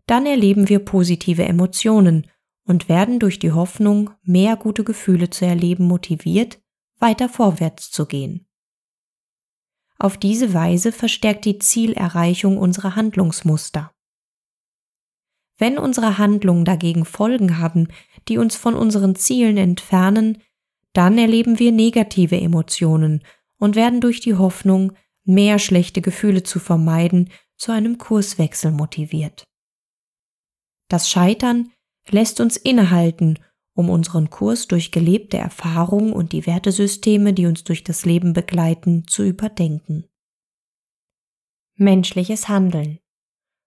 dann 0.07 0.27
erleben 0.27 0.69
wir 0.69 0.81
positive 0.81 1.45
Emotionen 1.45 2.27
und 2.67 2.89
werden 2.89 3.19
durch 3.19 3.39
die 3.39 3.53
Hoffnung, 3.53 4.11
mehr 4.23 4.57
gute 4.57 4.85
Gefühle 4.85 5.31
zu 5.31 5.47
erleben, 5.47 5.87
motiviert, 5.87 6.61
weiter 6.99 7.29
vorwärts 7.29 7.91
zu 7.91 8.07
gehen. 8.07 8.47
Auf 10.01 10.17
diese 10.17 10.55
Weise 10.55 10.93
verstärkt 10.93 11.45
die 11.45 11.59
Zielerreichung 11.59 12.57
unsere 12.57 12.97
Handlungsmuster. 12.97 13.93
Wenn 15.59 15.77
unsere 15.77 16.17
Handlungen 16.17 16.65
dagegen 16.65 17.05
Folgen 17.05 17.59
haben, 17.59 17.89
die 18.27 18.39
uns 18.39 18.57
von 18.57 18.75
unseren 18.75 19.15
Zielen 19.15 19.59
entfernen, 19.59 20.39
dann 20.95 21.19
erleben 21.19 21.59
wir 21.59 21.71
negative 21.71 22.41
Emotionen 22.41 23.23
und 23.59 23.77
werden 23.77 24.01
durch 24.01 24.21
die 24.21 24.37
Hoffnung, 24.37 24.95
mehr 25.25 25.59
schlechte 25.59 26.01
Gefühle 26.01 26.45
zu 26.45 26.61
vermeiden, 26.61 27.29
zu 27.59 27.71
einem 27.71 27.99
Kurswechsel 27.99 28.73
motiviert. 28.73 29.45
Das 30.89 31.11
Scheitern 31.11 31.73
lässt 32.09 32.41
uns 32.41 32.57
innehalten, 32.57 33.39
um 33.75 33.91
unseren 33.91 34.31
Kurs 34.31 34.67
durch 34.69 34.93
gelebte 34.93 35.39
Erfahrungen 35.39 36.13
und 36.13 36.33
die 36.33 36.47
Wertesysteme, 36.47 37.33
die 37.33 37.47
uns 37.47 37.65
durch 37.65 37.85
das 37.85 38.05
Leben 38.05 38.33
begleiten, 38.33 39.07
zu 39.07 39.25
überdenken. 39.25 40.05
Menschliches 41.77 42.49
Handeln. 42.49 42.99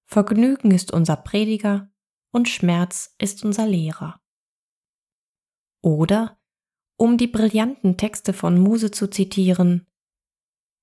Vergnügen 0.05 0.71
ist 0.71 0.91
unser 0.91 1.15
Prediger 1.15 1.91
und 2.31 2.49
Schmerz 2.49 3.15
ist 3.17 3.43
unser 3.43 3.65
Lehrer. 3.65 4.21
Oder, 5.81 6.39
um 6.97 7.17
die 7.17 7.27
brillanten 7.27 7.97
Texte 7.97 8.33
von 8.33 8.59
Muse 8.59 8.91
zu 8.91 9.09
zitieren, 9.09 9.87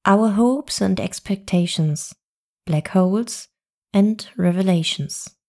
Our 0.06 0.36
hopes 0.36 0.82
and 0.82 0.98
expectations, 0.98 2.16
black 2.64 2.94
holes 2.94 3.50
and 3.92 4.32
revelations. 4.36 5.39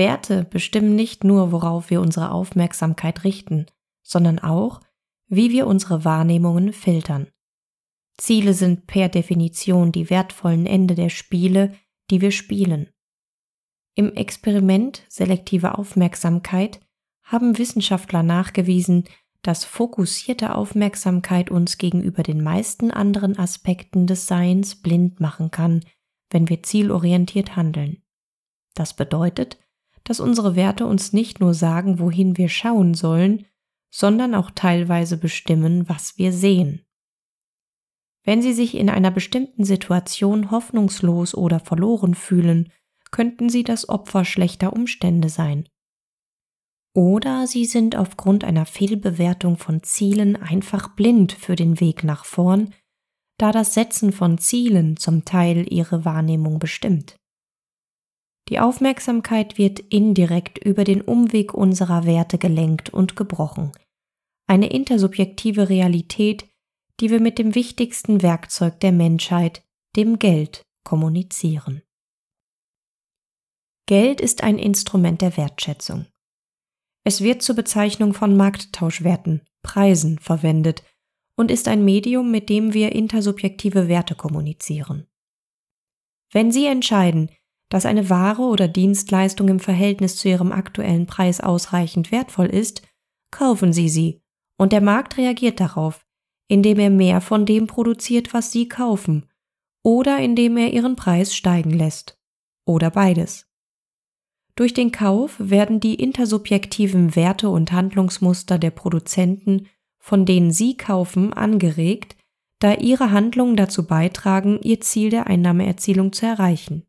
Werte 0.00 0.44
bestimmen 0.44 0.96
nicht 0.96 1.24
nur, 1.24 1.52
worauf 1.52 1.90
wir 1.90 2.00
unsere 2.00 2.30
Aufmerksamkeit 2.32 3.22
richten, 3.22 3.66
sondern 4.02 4.38
auch, 4.38 4.80
wie 5.28 5.50
wir 5.50 5.66
unsere 5.66 6.06
Wahrnehmungen 6.06 6.72
filtern. 6.72 7.28
Ziele 8.16 8.54
sind 8.54 8.86
per 8.86 9.10
Definition 9.10 9.92
die 9.92 10.08
wertvollen 10.08 10.64
Ende 10.64 10.94
der 10.94 11.10
Spiele, 11.10 11.74
die 12.10 12.22
wir 12.22 12.30
spielen. 12.30 12.88
Im 13.94 14.14
Experiment 14.14 15.02
selektive 15.08 15.76
Aufmerksamkeit 15.76 16.80
haben 17.22 17.58
Wissenschaftler 17.58 18.22
nachgewiesen, 18.22 19.04
dass 19.42 19.66
fokussierte 19.66 20.54
Aufmerksamkeit 20.54 21.50
uns 21.50 21.76
gegenüber 21.76 22.22
den 22.22 22.42
meisten 22.42 22.90
anderen 22.90 23.38
Aspekten 23.38 24.06
des 24.06 24.26
Seins 24.26 24.76
blind 24.76 25.20
machen 25.20 25.50
kann, 25.50 25.84
wenn 26.30 26.48
wir 26.48 26.62
zielorientiert 26.62 27.54
handeln. 27.54 28.02
Das 28.74 28.94
bedeutet, 28.94 29.58
dass 30.04 30.20
unsere 30.20 30.56
Werte 30.56 30.86
uns 30.86 31.12
nicht 31.12 31.40
nur 31.40 31.54
sagen, 31.54 31.98
wohin 31.98 32.36
wir 32.36 32.48
schauen 32.48 32.94
sollen, 32.94 33.46
sondern 33.90 34.34
auch 34.34 34.50
teilweise 34.50 35.16
bestimmen, 35.16 35.88
was 35.88 36.16
wir 36.16 36.32
sehen. 36.32 36.84
Wenn 38.24 38.42
Sie 38.42 38.52
sich 38.52 38.76
in 38.76 38.90
einer 38.90 39.10
bestimmten 39.10 39.64
Situation 39.64 40.50
hoffnungslos 40.50 41.34
oder 41.34 41.58
verloren 41.58 42.14
fühlen, 42.14 42.70
könnten 43.10 43.48
Sie 43.48 43.64
das 43.64 43.88
Opfer 43.88 44.24
schlechter 44.24 44.72
Umstände 44.72 45.28
sein. 45.28 45.68
Oder 46.94 47.46
Sie 47.46 47.64
sind 47.64 47.96
aufgrund 47.96 48.44
einer 48.44 48.66
Fehlbewertung 48.66 49.56
von 49.56 49.82
Zielen 49.82 50.36
einfach 50.36 50.94
blind 50.96 51.32
für 51.32 51.56
den 51.56 51.80
Weg 51.80 52.04
nach 52.04 52.24
vorn, 52.24 52.74
da 53.38 53.52
das 53.52 53.74
Setzen 53.74 54.12
von 54.12 54.38
Zielen 54.38 54.96
zum 54.96 55.24
Teil 55.24 55.72
Ihre 55.72 56.04
Wahrnehmung 56.04 56.58
bestimmt. 56.58 57.16
Die 58.50 58.58
Aufmerksamkeit 58.58 59.58
wird 59.58 59.78
indirekt 59.78 60.58
über 60.58 60.82
den 60.82 61.02
Umweg 61.02 61.54
unserer 61.54 62.04
Werte 62.04 62.36
gelenkt 62.36 62.90
und 62.90 63.14
gebrochen. 63.14 63.70
Eine 64.48 64.70
intersubjektive 64.70 65.68
Realität, 65.68 66.48
die 66.98 67.10
wir 67.10 67.20
mit 67.20 67.38
dem 67.38 67.54
wichtigsten 67.54 68.22
Werkzeug 68.22 68.80
der 68.80 68.90
Menschheit, 68.90 69.62
dem 69.94 70.18
Geld, 70.18 70.66
kommunizieren. 70.82 71.82
Geld 73.86 74.20
ist 74.20 74.42
ein 74.42 74.58
Instrument 74.58 75.22
der 75.22 75.36
Wertschätzung. 75.36 76.06
Es 77.04 77.20
wird 77.20 77.42
zur 77.42 77.54
Bezeichnung 77.54 78.14
von 78.14 78.36
Markttauschwerten, 78.36 79.42
Preisen 79.62 80.18
verwendet 80.18 80.82
und 81.36 81.52
ist 81.52 81.68
ein 81.68 81.84
Medium, 81.84 82.32
mit 82.32 82.48
dem 82.48 82.74
wir 82.74 82.92
intersubjektive 82.92 83.86
Werte 83.86 84.16
kommunizieren. 84.16 85.06
Wenn 86.32 86.50
Sie 86.50 86.66
entscheiden, 86.66 87.30
dass 87.70 87.86
eine 87.86 88.10
Ware 88.10 88.42
oder 88.42 88.68
Dienstleistung 88.68 89.48
im 89.48 89.60
Verhältnis 89.60 90.16
zu 90.16 90.28
ihrem 90.28 90.52
aktuellen 90.52 91.06
Preis 91.06 91.40
ausreichend 91.40 92.12
wertvoll 92.12 92.46
ist, 92.46 92.82
kaufen 93.30 93.72
Sie 93.72 93.88
sie, 93.88 94.20
und 94.58 94.72
der 94.72 94.82
Markt 94.82 95.16
reagiert 95.16 95.60
darauf, 95.60 96.04
indem 96.48 96.78
er 96.80 96.90
mehr 96.90 97.20
von 97.20 97.46
dem 97.46 97.66
produziert, 97.66 98.34
was 98.34 98.52
Sie 98.52 98.68
kaufen, 98.68 99.26
oder 99.82 100.18
indem 100.18 100.56
er 100.56 100.72
Ihren 100.72 100.96
Preis 100.96 101.34
steigen 101.34 101.70
lässt, 101.70 102.18
oder 102.66 102.90
beides. 102.90 103.46
Durch 104.56 104.74
den 104.74 104.92
Kauf 104.92 105.36
werden 105.38 105.80
die 105.80 105.94
intersubjektiven 105.94 107.14
Werte 107.16 107.48
und 107.48 107.72
Handlungsmuster 107.72 108.58
der 108.58 108.72
Produzenten, 108.72 109.68
von 109.98 110.26
denen 110.26 110.50
Sie 110.50 110.76
kaufen, 110.76 111.32
angeregt, 111.32 112.16
da 112.58 112.74
ihre 112.74 113.10
Handlungen 113.10 113.56
dazu 113.56 113.86
beitragen, 113.86 114.60
ihr 114.62 114.80
Ziel 114.80 115.08
der 115.08 115.28
Einnahmeerzielung 115.28 116.12
zu 116.12 116.26
erreichen. 116.26 116.84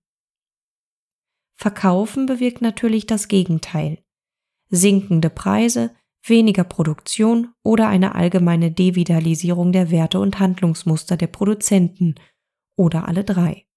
Verkaufen 1.61 2.25
bewirkt 2.25 2.63
natürlich 2.63 3.05
das 3.05 3.27
Gegenteil. 3.27 4.03
Sinkende 4.69 5.29
Preise, 5.29 5.95
weniger 6.23 6.63
Produktion 6.63 7.53
oder 7.61 7.87
eine 7.87 8.15
allgemeine 8.15 8.71
Devitalisierung 8.71 9.71
der 9.71 9.91
Werte 9.91 10.19
und 10.19 10.39
Handlungsmuster 10.39 11.17
der 11.17 11.27
Produzenten 11.27 12.15
oder 12.75 13.07
alle 13.07 13.23
drei. 13.23 13.67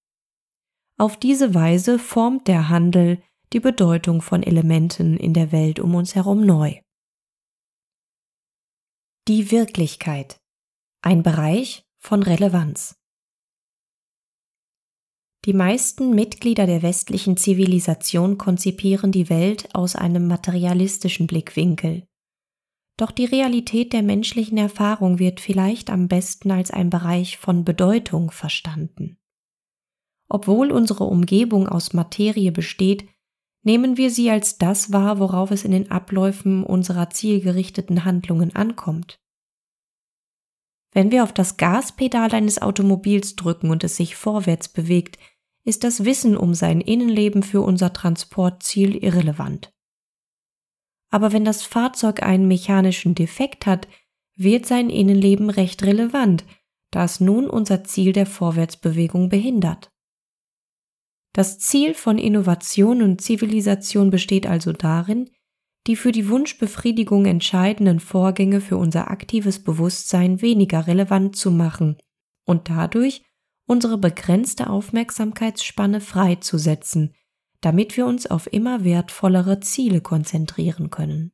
Auf 0.97 1.17
diese 1.17 1.53
Weise 1.53 1.99
formt 1.99 2.47
der 2.47 2.69
Handel 2.69 3.21
die 3.53 3.59
Bedeutung 3.59 4.23
von 4.23 4.41
Elementen 4.41 5.15
in 5.15 5.35
der 5.35 5.51
Welt 5.51 5.79
um 5.79 5.93
uns 5.93 6.15
herum 6.15 6.43
neu. 6.43 6.79
Die 9.27 9.51
Wirklichkeit. 9.51 10.41
Ein 11.03 11.21
Bereich 11.21 11.85
von 11.99 12.23
Relevanz. 12.23 12.95
Die 15.45 15.53
meisten 15.53 16.15
Mitglieder 16.15 16.65
der 16.65 16.81
westlichen 16.81 17.37
Zivilisation 17.37 18.39
konzipieren 18.39 19.11
die 19.11 19.29
Welt 19.29 19.69
aus 19.75 19.95
einem 19.95 20.27
materialistischen 20.27 21.27
Blickwinkel. 21.27 22.07
Doch 22.97 23.11
die 23.11 23.25
Realität 23.25 23.93
der 23.93 24.01
menschlichen 24.01 24.57
Erfahrung 24.57 25.19
wird 25.19 25.39
vielleicht 25.39 25.91
am 25.91 26.07
besten 26.07 26.49
als 26.49 26.71
ein 26.71 26.89
Bereich 26.89 27.37
von 27.37 27.63
Bedeutung 27.63 28.31
verstanden. 28.31 29.17
Obwohl 30.27 30.71
unsere 30.71 31.03
Umgebung 31.03 31.69
aus 31.69 31.93
Materie 31.93 32.51
besteht, 32.51 33.07
nehmen 33.61 33.97
wir 33.97 34.09
sie 34.09 34.31
als 34.31 34.57
das 34.57 34.91
wahr, 34.91 35.19
worauf 35.19 35.51
es 35.51 35.63
in 35.63 35.71
den 35.71 35.91
Abläufen 35.91 36.63
unserer 36.63 37.11
zielgerichteten 37.11 38.03
Handlungen 38.03 38.55
ankommt. 38.55 39.19
Wenn 40.91 41.11
wir 41.11 41.23
auf 41.23 41.33
das 41.33 41.57
Gaspedal 41.57 42.33
eines 42.33 42.61
Automobils 42.61 43.35
drücken 43.35 43.69
und 43.69 43.83
es 43.83 43.97
sich 43.97 44.15
vorwärts 44.15 44.69
bewegt, 44.69 45.19
ist 45.65 45.83
das 45.83 46.05
Wissen 46.05 46.37
um 46.37 46.53
sein 46.53 46.79
Innenleben 46.79 47.43
für 47.43 47.61
unser 47.61 47.91
Transportziel 47.91 48.95
irrelevant. 48.95 49.73
Aber 51.11 51.31
wenn 51.31 51.43
das 51.43 51.63
Fahrzeug 51.63 52.23
einen 52.23 52.47
mechanischen 52.47 53.15
Defekt 53.15 53.65
hat, 53.65 53.87
wird 54.35 54.65
sein 54.65 54.89
Innenleben 54.89 55.49
recht 55.49 55.83
relevant, 55.83 56.45
da 56.91 57.03
es 57.03 57.19
nun 57.19 57.49
unser 57.49 57.83
Ziel 57.83 58.13
der 58.13 58.25
Vorwärtsbewegung 58.25 59.29
behindert. 59.29 59.91
Das 61.33 61.59
Ziel 61.59 61.93
von 61.93 62.17
Innovation 62.17 63.01
und 63.01 63.21
Zivilisation 63.21 64.09
besteht 64.09 64.47
also 64.47 64.71
darin, 64.71 65.29
die 65.87 65.95
für 65.95 66.11
die 66.11 66.29
Wunschbefriedigung 66.29 67.25
entscheidenden 67.25 67.99
Vorgänge 67.99 68.61
für 68.61 68.77
unser 68.77 69.11
aktives 69.11 69.63
Bewusstsein 69.63 70.41
weniger 70.41 70.87
relevant 70.87 71.35
zu 71.35 71.51
machen 71.51 71.97
und 72.45 72.69
dadurch 72.69 73.23
unsere 73.65 73.97
begrenzte 73.97 74.69
Aufmerksamkeitsspanne 74.69 76.01
freizusetzen, 76.01 77.13
damit 77.61 77.97
wir 77.97 78.05
uns 78.05 78.27
auf 78.27 78.51
immer 78.51 78.83
wertvollere 78.83 79.59
Ziele 79.59 80.01
konzentrieren 80.01 80.89
können. 80.89 81.31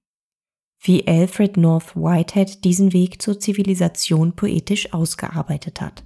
Wie 0.80 1.08
Alfred 1.08 1.58
North 1.58 1.96
Whitehead 1.96 2.64
diesen 2.64 2.94
Weg 2.94 3.22
zur 3.22 3.40
Zivilisation 3.40 4.36
poetisch 4.36 4.94
ausgearbeitet 4.94 5.82
hat. 5.82 6.06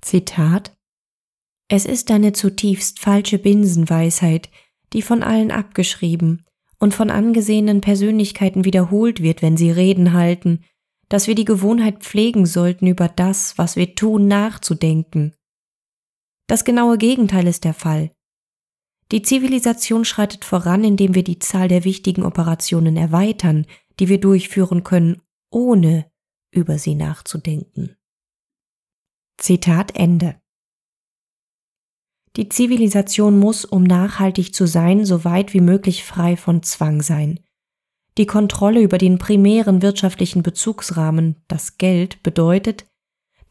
Zitat 0.00 0.76
Es 1.68 1.86
ist 1.86 2.10
eine 2.10 2.32
zutiefst 2.32 3.00
falsche 3.00 3.38
Binsenweisheit, 3.38 4.50
die 4.92 5.02
von 5.02 5.22
allen 5.22 5.50
abgeschrieben 5.50 6.44
und 6.78 6.94
von 6.94 7.10
angesehenen 7.10 7.80
Persönlichkeiten 7.80 8.64
wiederholt 8.64 9.22
wird, 9.22 9.40
wenn 9.40 9.56
sie 9.56 9.70
Reden 9.70 10.12
halten, 10.12 10.64
dass 11.08 11.26
wir 11.26 11.34
die 11.34 11.44
Gewohnheit 11.44 12.00
pflegen 12.00 12.46
sollten, 12.46 12.86
über 12.86 13.08
das, 13.08 13.56
was 13.58 13.76
wir 13.76 13.94
tun, 13.94 14.28
nachzudenken. 14.28 15.34
Das 16.52 16.66
genaue 16.66 16.98
Gegenteil 16.98 17.46
ist 17.46 17.64
der 17.64 17.72
Fall. 17.72 18.14
Die 19.10 19.22
Zivilisation 19.22 20.04
schreitet 20.04 20.44
voran, 20.44 20.84
indem 20.84 21.14
wir 21.14 21.24
die 21.24 21.38
Zahl 21.38 21.66
der 21.66 21.84
wichtigen 21.84 22.24
Operationen 22.24 22.98
erweitern, 22.98 23.64
die 23.98 24.10
wir 24.10 24.20
durchführen 24.20 24.84
können, 24.84 25.22
ohne 25.50 26.12
über 26.50 26.76
sie 26.76 26.94
nachzudenken. 26.94 27.96
Zitat 29.38 29.96
Ende. 29.96 30.42
Die 32.36 32.50
Zivilisation 32.50 33.38
muss, 33.38 33.64
um 33.64 33.82
nachhaltig 33.82 34.54
zu 34.54 34.66
sein, 34.66 35.06
so 35.06 35.24
weit 35.24 35.54
wie 35.54 35.62
möglich 35.62 36.04
frei 36.04 36.36
von 36.36 36.62
Zwang 36.62 37.00
sein. 37.00 37.40
Die 38.18 38.26
Kontrolle 38.26 38.82
über 38.82 38.98
den 38.98 39.16
primären 39.16 39.80
wirtschaftlichen 39.80 40.42
Bezugsrahmen, 40.42 41.42
das 41.48 41.78
Geld, 41.78 42.22
bedeutet, 42.22 42.91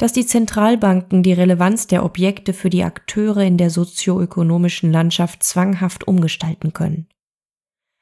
dass 0.02 0.14
die 0.14 0.26
Zentralbanken 0.26 1.22
die 1.22 1.32
Relevanz 1.32 1.86
der 1.86 2.04
Objekte 2.04 2.54
für 2.54 2.72
die 2.72 2.84
Akteure 2.84 3.44
in 3.44 3.58
der 3.58 3.70
sozioökonomischen 3.70 4.92
Landschaft 4.92 5.44
zwanghaft 5.44 6.08
umgestalten 6.08 6.74
können. 6.74 7.08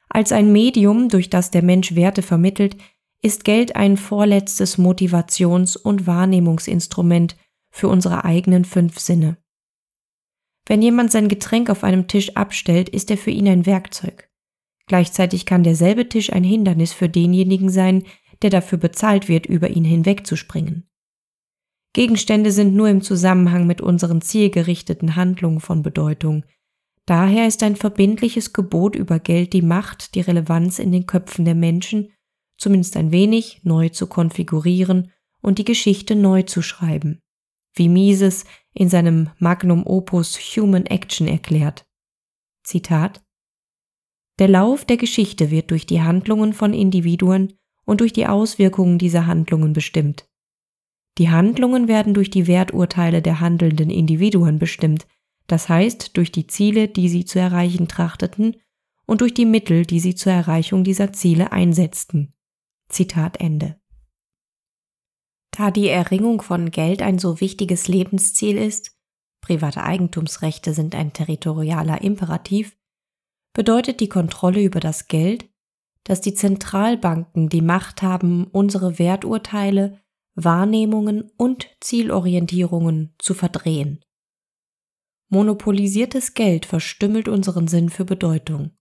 Als 0.08 0.32
ein 0.32 0.54
Medium, 0.54 1.10
durch 1.10 1.30
das 1.30 1.52
der 1.52 1.62
Mensch 1.62 1.96
Werte 1.96 2.22
vermittelt, 2.22 2.78
ist 3.22 3.44
Geld 3.44 3.76
ein 3.76 3.98
vorletztes 3.98 4.78
Motivations- 4.78 5.76
und 5.76 6.08
Wahrnehmungsinstrument 6.08 7.36
für 7.70 7.90
unsere 7.90 8.24
eigenen 8.24 8.64
fünf 8.64 8.98
Sinne. 8.98 9.36
Wenn 10.68 10.82
jemand 10.82 11.12
sein 11.12 11.28
Getränk 11.28 11.70
auf 11.70 11.84
einem 11.84 12.08
Tisch 12.08 12.38
abstellt, 12.38 12.88
ist 12.88 13.12
er 13.12 13.18
für 13.18 13.32
ihn 13.32 13.50
ein 13.50 13.66
Werkzeug. 13.66 14.30
Gleichzeitig 14.88 15.46
kann 15.46 15.64
derselbe 15.64 16.08
Tisch 16.08 16.32
ein 16.32 16.46
Hindernis 16.46 16.94
für 16.94 17.10
denjenigen 17.10 17.70
sein, 17.70 18.06
der 18.42 18.52
dafür 18.52 18.78
bezahlt 18.78 19.28
wird, 19.28 19.48
über 19.48 19.70
ihn 19.70 19.84
hinwegzuspringen. 19.84 20.89
Gegenstände 22.00 22.54
sind 22.54 22.74
nur 22.74 22.88
im 22.88 23.02
Zusammenhang 23.02 23.68
mit 23.68 23.82
unseren 23.82 24.22
zielgerichteten 24.22 25.18
Handlungen 25.18 25.60
von 25.60 25.84
Bedeutung. 25.84 26.46
Daher 27.06 27.46
ist 27.46 27.62
ein 27.62 27.76
verbindliches 27.76 28.54
Gebot 28.54 28.96
über 28.96 29.20
Geld 29.20 29.52
die 29.52 29.62
Macht, 29.62 30.16
die 30.16 30.22
Relevanz 30.22 30.80
in 30.80 30.94
den 30.94 31.08
Köpfen 31.08 31.44
der 31.44 31.56
Menschen, 31.56 32.14
zumindest 32.58 32.96
ein 32.96 33.12
wenig, 33.12 33.60
neu 33.66 33.90
zu 33.90 34.08
konfigurieren 34.08 35.12
und 35.42 35.58
die 35.58 35.66
Geschichte 35.66 36.16
neu 36.16 36.44
zu 36.44 36.62
schreiben. 36.62 37.20
Wie 37.74 37.90
Mises 37.90 38.46
in 38.74 38.88
seinem 38.88 39.32
Magnum 39.38 39.86
Opus 39.86 40.38
Human 40.38 40.86
Action 40.86 41.28
erklärt. 41.28 41.86
Zitat 42.64 43.22
Der 44.40 44.48
Lauf 44.48 44.86
der 44.86 44.96
Geschichte 44.96 45.52
wird 45.52 45.70
durch 45.70 45.86
die 45.86 46.02
Handlungen 46.02 46.54
von 46.54 46.74
Individuen 46.74 47.56
und 47.84 48.00
durch 48.00 48.14
die 48.14 48.26
Auswirkungen 48.26 49.00
dieser 49.00 49.28
Handlungen 49.28 49.74
bestimmt. 49.74 50.29
Die 51.20 51.30
Handlungen 51.30 51.90
werden 51.90 52.14
durch 52.14 52.30
die 52.30 52.48
Werturteile 52.48 53.22
der 53.22 53.42
handelnden 53.42 53.90
Individuen 53.90 54.58
bestimmt, 54.58 55.06
das 55.48 55.68
heißt 55.68 56.16
durch 56.16 56.32
die 56.32 56.48
Ziele, 56.48 56.88
die 56.88 57.10
sie 57.10 57.26
zu 57.26 57.40
erreichen 57.40 57.90
trachteten 57.90 58.56
und 59.06 59.20
durch 59.20 59.34
die 59.34 59.46
Mittel, 59.46 59.86
die 59.86 60.00
sie 60.00 60.16
zur 60.16 60.32
Erreichung 60.32 60.86
dieser 60.86 61.12
Ziele 61.12 61.52
einsetzten. 61.52 62.34
Zitat 62.88 63.42
Ende. 63.42 63.82
Da 65.52 65.72
die 65.72 65.90
Erringung 65.90 66.42
von 66.42 66.72
Geld 66.72 67.02
ein 67.02 67.20
so 67.20 67.42
wichtiges 67.42 67.90
Lebensziel 67.90 68.58
ist, 68.58 68.98
private 69.42 69.84
Eigentumsrechte 69.84 70.74
sind 70.74 70.96
ein 70.96 71.12
territorialer 71.12 72.02
Imperativ, 72.02 72.78
bedeutet 73.54 74.00
die 74.00 74.10
Kontrolle 74.10 74.64
über 74.64 74.80
das 74.80 75.10
Geld, 75.10 75.50
dass 76.06 76.22
die 76.22 76.34
Zentralbanken 76.34 77.50
die 77.50 77.62
Macht 77.62 78.04
haben, 78.04 78.48
unsere 78.48 79.00
Werturteile 79.00 80.00
Wahrnehmungen 80.44 81.32
und 81.38 81.68
Zielorientierungen 81.82 83.14
zu 83.18 83.34
verdrehen. 83.34 84.04
Monopolisiertes 85.30 86.34
Geld 86.34 86.66
verstümmelt 86.66 87.28
unseren 87.28 87.68
Sinn 87.68 87.90
für 87.90 88.06
Bedeutung. 88.06 88.72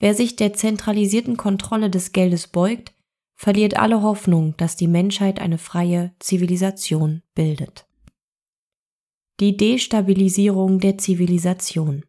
Wer 0.00 0.14
sich 0.14 0.36
der 0.36 0.54
zentralisierten 0.54 1.36
Kontrolle 1.36 1.90
des 1.90 2.12
Geldes 2.12 2.48
beugt, 2.48 2.94
verliert 3.36 3.76
alle 3.76 4.02
Hoffnung, 4.02 4.56
dass 4.56 4.76
die 4.76 4.88
Menschheit 4.88 5.40
eine 5.40 5.58
freie 5.58 6.14
Zivilisation 6.18 7.22
bildet. 7.34 7.86
Die 9.40 9.56
Destabilisierung 9.56 10.78
der 10.78 10.98
Zivilisation 10.98 12.04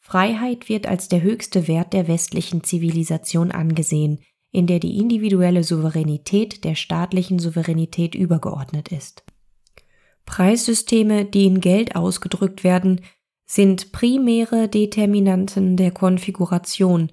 Freiheit 0.00 0.68
wird 0.68 0.86
als 0.86 1.08
der 1.08 1.22
höchste 1.22 1.66
Wert 1.66 1.94
der 1.94 2.08
westlichen 2.08 2.62
Zivilisation 2.62 3.50
angesehen, 3.50 4.22
in 4.54 4.68
der 4.68 4.78
die 4.78 4.98
individuelle 4.98 5.64
Souveränität 5.64 6.62
der 6.62 6.76
staatlichen 6.76 7.40
Souveränität 7.40 8.14
übergeordnet 8.14 8.92
ist. 8.92 9.24
Preissysteme, 10.26 11.24
die 11.24 11.46
in 11.46 11.60
Geld 11.60 11.96
ausgedrückt 11.96 12.62
werden, 12.62 13.00
sind 13.46 13.90
primäre 13.90 14.68
Determinanten 14.68 15.76
der 15.76 15.90
Konfiguration, 15.90 17.10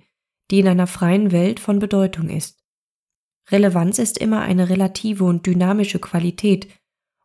die 0.52 0.60
in 0.60 0.68
einer 0.68 0.86
freien 0.86 1.32
Welt 1.32 1.60
von 1.60 1.80
Bedeutung 1.80 2.30
ist. 2.30 2.64
Relevanz 3.50 3.98
ist 3.98 4.20
immer 4.20 4.42
eine 4.42 4.70
relative 4.70 5.24
und 5.24 5.48
dynamische 5.48 5.98
Qualität, 5.98 6.68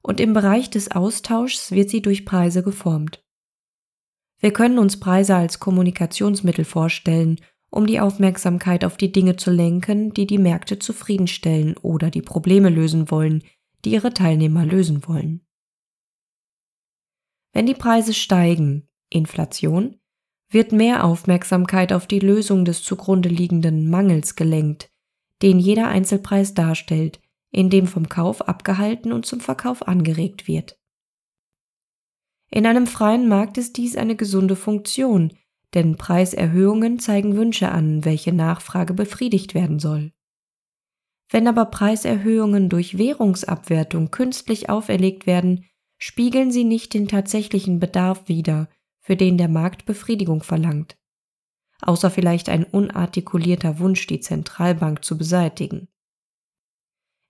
und 0.00 0.18
im 0.18 0.32
Bereich 0.32 0.70
des 0.70 0.90
Austauschs 0.92 1.72
wird 1.72 1.90
sie 1.90 2.00
durch 2.00 2.24
Preise 2.24 2.62
geformt. 2.62 3.22
Wir 4.38 4.52
können 4.52 4.78
uns 4.78 4.98
Preise 4.98 5.36
als 5.36 5.60
Kommunikationsmittel 5.60 6.64
vorstellen 6.64 7.38
um 7.76 7.86
die 7.86 8.00
Aufmerksamkeit 8.00 8.84
auf 8.84 8.96
die 8.96 9.12
Dinge 9.12 9.36
zu 9.36 9.50
lenken, 9.50 10.12
die 10.14 10.26
die 10.26 10.38
Märkte 10.38 10.78
zufriedenstellen 10.78 11.76
oder 11.76 12.10
die 12.10 12.22
Probleme 12.22 12.70
lösen 12.70 13.10
wollen, 13.10 13.44
die 13.84 13.92
ihre 13.92 14.14
Teilnehmer 14.14 14.64
lösen 14.64 15.06
wollen. 15.06 15.46
Wenn 17.52 17.66
die 17.66 17.74
Preise 17.74 18.14
steigen, 18.14 18.88
Inflation, 19.10 20.00
wird 20.48 20.72
mehr 20.72 21.04
Aufmerksamkeit 21.04 21.92
auf 21.92 22.06
die 22.06 22.18
Lösung 22.18 22.64
des 22.64 22.82
zugrunde 22.82 23.28
liegenden 23.28 23.90
Mangels 23.90 24.36
gelenkt, 24.36 24.90
den 25.42 25.58
jeder 25.58 25.88
Einzelpreis 25.88 26.54
darstellt, 26.54 27.20
indem 27.50 27.86
vom 27.86 28.08
Kauf 28.08 28.42
abgehalten 28.48 29.12
und 29.12 29.26
zum 29.26 29.40
Verkauf 29.40 29.86
angeregt 29.86 30.48
wird. 30.48 30.78
In 32.50 32.64
einem 32.64 32.86
freien 32.86 33.28
Markt 33.28 33.58
ist 33.58 33.76
dies 33.76 33.96
eine 33.96 34.16
gesunde 34.16 34.56
Funktion, 34.56 35.32
denn 35.76 35.96
Preiserhöhungen 35.96 36.98
zeigen 36.98 37.36
Wünsche 37.36 37.70
an, 37.70 38.04
welche 38.04 38.32
Nachfrage 38.32 38.94
befriedigt 38.94 39.54
werden 39.54 39.78
soll. 39.78 40.12
Wenn 41.30 41.46
aber 41.46 41.66
Preiserhöhungen 41.66 42.68
durch 42.68 42.98
Währungsabwertung 42.98 44.10
künstlich 44.10 44.70
auferlegt 44.70 45.26
werden, 45.26 45.66
spiegeln 45.98 46.50
sie 46.50 46.64
nicht 46.64 46.94
den 46.94 47.08
tatsächlichen 47.08 47.78
Bedarf 47.78 48.28
wider, 48.28 48.68
für 49.00 49.16
den 49.16 49.36
der 49.36 49.48
Markt 49.48 49.84
Befriedigung 49.84 50.42
verlangt, 50.42 50.96
außer 51.82 52.10
vielleicht 52.10 52.48
ein 52.48 52.64
unartikulierter 52.64 53.78
Wunsch, 53.78 54.06
die 54.06 54.20
Zentralbank 54.20 55.04
zu 55.04 55.18
beseitigen. 55.18 55.88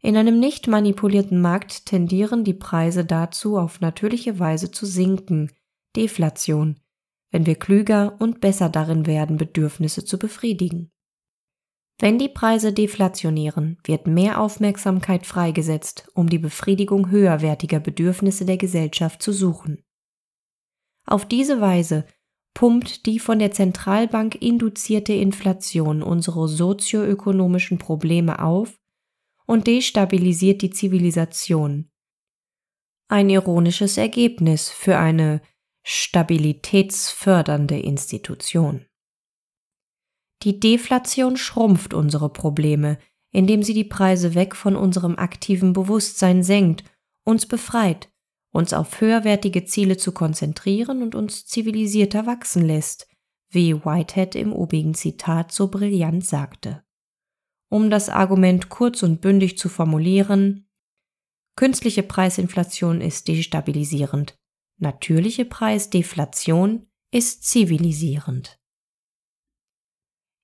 In 0.00 0.16
einem 0.16 0.38
nicht 0.38 0.68
manipulierten 0.68 1.40
Markt 1.40 1.86
tendieren 1.86 2.44
die 2.44 2.54
Preise 2.54 3.04
dazu, 3.04 3.58
auf 3.58 3.80
natürliche 3.80 4.38
Weise 4.38 4.70
zu 4.70 4.86
sinken, 4.86 5.50
Deflation, 5.96 6.78
wenn 7.36 7.44
wir 7.44 7.56
klüger 7.56 8.16
und 8.18 8.40
besser 8.40 8.70
darin 8.70 9.04
werden, 9.04 9.36
Bedürfnisse 9.36 10.06
zu 10.06 10.18
befriedigen. 10.18 10.90
Wenn 12.00 12.18
die 12.18 12.30
Preise 12.30 12.72
deflationieren, 12.72 13.76
wird 13.84 14.06
mehr 14.06 14.40
Aufmerksamkeit 14.40 15.26
freigesetzt, 15.26 16.08
um 16.14 16.30
die 16.30 16.38
Befriedigung 16.38 17.10
höherwertiger 17.10 17.78
Bedürfnisse 17.78 18.46
der 18.46 18.56
Gesellschaft 18.56 19.20
zu 19.20 19.32
suchen. 19.32 19.84
Auf 21.04 21.26
diese 21.26 21.60
Weise 21.60 22.06
pumpt 22.54 23.04
die 23.04 23.18
von 23.18 23.38
der 23.38 23.50
Zentralbank 23.50 24.40
induzierte 24.40 25.12
Inflation 25.12 26.02
unsere 26.02 26.48
sozioökonomischen 26.48 27.76
Probleme 27.76 28.42
auf 28.42 28.80
und 29.44 29.66
destabilisiert 29.66 30.62
die 30.62 30.70
Zivilisation. 30.70 31.90
Ein 33.08 33.28
ironisches 33.28 33.98
Ergebnis 33.98 34.70
für 34.70 34.96
eine 34.96 35.42
stabilitätsfördernde 35.88 37.78
Institution. 37.78 38.86
Die 40.42 40.58
Deflation 40.58 41.36
schrumpft 41.36 41.94
unsere 41.94 42.28
Probleme, 42.28 42.98
indem 43.30 43.62
sie 43.62 43.72
die 43.72 43.84
Preise 43.84 44.34
weg 44.34 44.56
von 44.56 44.74
unserem 44.74 45.16
aktiven 45.16 45.72
Bewusstsein 45.72 46.42
senkt, 46.42 46.82
uns 47.22 47.46
befreit, 47.46 48.10
uns 48.52 48.72
auf 48.72 49.00
höherwertige 49.00 49.64
Ziele 49.64 49.96
zu 49.96 50.10
konzentrieren 50.10 51.04
und 51.04 51.14
uns 51.14 51.46
zivilisierter 51.46 52.26
wachsen 52.26 52.66
lässt, 52.66 53.06
wie 53.48 53.84
Whitehead 53.84 54.34
im 54.34 54.52
obigen 54.52 54.94
Zitat 54.94 55.52
so 55.52 55.68
brillant 55.68 56.26
sagte. 56.26 56.82
Um 57.68 57.90
das 57.90 58.08
Argument 58.08 58.70
kurz 58.70 59.04
und 59.04 59.20
bündig 59.20 59.56
zu 59.56 59.68
formulieren, 59.68 60.68
künstliche 61.54 62.02
Preisinflation 62.02 63.00
ist 63.00 63.28
destabilisierend, 63.28 64.36
Natürliche 64.78 65.46
Preisdeflation 65.46 66.86
ist 67.10 67.44
zivilisierend. 67.44 68.58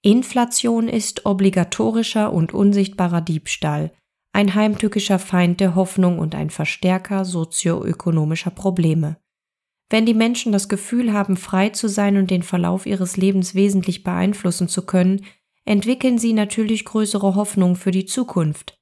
Inflation 0.00 0.88
ist 0.88 1.26
obligatorischer 1.26 2.32
und 2.32 2.54
unsichtbarer 2.54 3.20
Diebstahl, 3.20 3.92
ein 4.32 4.54
heimtückischer 4.54 5.18
Feind 5.18 5.60
der 5.60 5.74
Hoffnung 5.74 6.18
und 6.18 6.34
ein 6.34 6.48
Verstärker 6.48 7.26
sozioökonomischer 7.26 8.50
Probleme. 8.50 9.18
Wenn 9.90 10.06
die 10.06 10.14
Menschen 10.14 10.50
das 10.50 10.70
Gefühl 10.70 11.12
haben, 11.12 11.36
frei 11.36 11.68
zu 11.68 11.86
sein 11.86 12.16
und 12.16 12.30
den 12.30 12.42
Verlauf 12.42 12.86
ihres 12.86 13.18
Lebens 13.18 13.54
wesentlich 13.54 14.02
beeinflussen 14.02 14.66
zu 14.66 14.86
können, 14.86 15.26
entwickeln 15.66 16.16
sie 16.16 16.32
natürlich 16.32 16.86
größere 16.86 17.34
Hoffnung 17.34 17.76
für 17.76 17.90
die 17.90 18.06
Zukunft. 18.06 18.78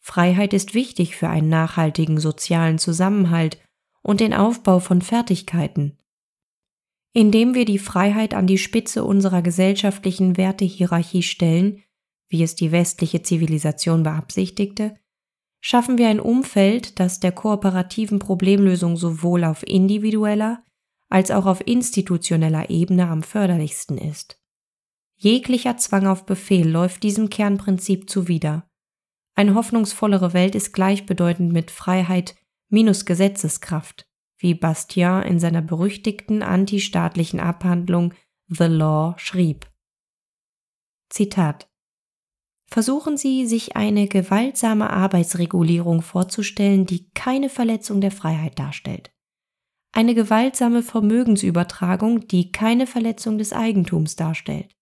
Freiheit 0.00 0.52
ist 0.52 0.74
wichtig 0.74 1.16
für 1.16 1.30
einen 1.30 1.48
nachhaltigen 1.48 2.20
sozialen 2.20 2.78
Zusammenhalt 2.78 3.58
und 4.02 4.20
den 4.20 4.34
Aufbau 4.34 4.78
von 4.78 5.02
Fertigkeiten. 5.02 5.98
Indem 7.12 7.54
wir 7.54 7.64
die 7.64 7.78
Freiheit 7.78 8.34
an 8.34 8.46
die 8.46 8.58
Spitze 8.58 9.04
unserer 9.04 9.42
gesellschaftlichen 9.42 10.36
Wertehierarchie 10.36 11.22
stellen, 11.22 11.82
wie 12.28 12.42
es 12.42 12.54
die 12.54 12.72
westliche 12.72 13.22
Zivilisation 13.22 14.02
beabsichtigte, 14.02 14.96
schaffen 15.60 15.98
wir 15.98 16.08
ein 16.08 16.20
Umfeld, 16.20 16.98
das 16.98 17.20
der 17.20 17.32
kooperativen 17.32 18.18
Problemlösung 18.18 18.96
sowohl 18.96 19.44
auf 19.44 19.62
individueller 19.62 20.64
als 21.08 21.30
auch 21.30 21.44
auf 21.44 21.66
institutioneller 21.66 22.70
Ebene 22.70 23.08
am 23.08 23.22
förderlichsten 23.22 23.98
ist. 23.98 24.40
Jeglicher 25.14 25.76
Zwang 25.76 26.06
auf 26.06 26.24
Befehl 26.24 26.68
läuft 26.68 27.02
diesem 27.02 27.28
Kernprinzip 27.28 28.08
zuwider. 28.08 28.66
Eine 29.34 29.54
hoffnungsvollere 29.54 30.32
Welt 30.32 30.54
ist 30.54 30.72
gleichbedeutend 30.72 31.52
mit 31.52 31.70
Freiheit 31.70 32.34
minus 32.72 33.04
Gesetzeskraft, 33.04 34.08
wie 34.38 34.54
Bastiat 34.54 35.26
in 35.26 35.38
seiner 35.38 35.62
berüchtigten 35.62 36.42
antistaatlichen 36.42 37.38
Abhandlung 37.38 38.14
The 38.48 38.64
Law 38.64 39.14
schrieb. 39.18 39.70
Zitat 41.10 41.68
Versuchen 42.66 43.18
Sie, 43.18 43.46
sich 43.46 43.76
eine 43.76 44.08
gewaltsame 44.08 44.88
Arbeitsregulierung 44.88 46.00
vorzustellen, 46.00 46.86
die 46.86 47.10
keine 47.10 47.50
Verletzung 47.50 48.00
der 48.00 48.10
Freiheit 48.10 48.58
darstellt. 48.58 49.12
Eine 49.92 50.14
gewaltsame 50.14 50.82
Vermögensübertragung, 50.82 52.26
die 52.28 52.50
keine 52.50 52.86
Verletzung 52.86 53.36
des 53.36 53.52
Eigentums 53.52 54.16
darstellt. 54.16 54.74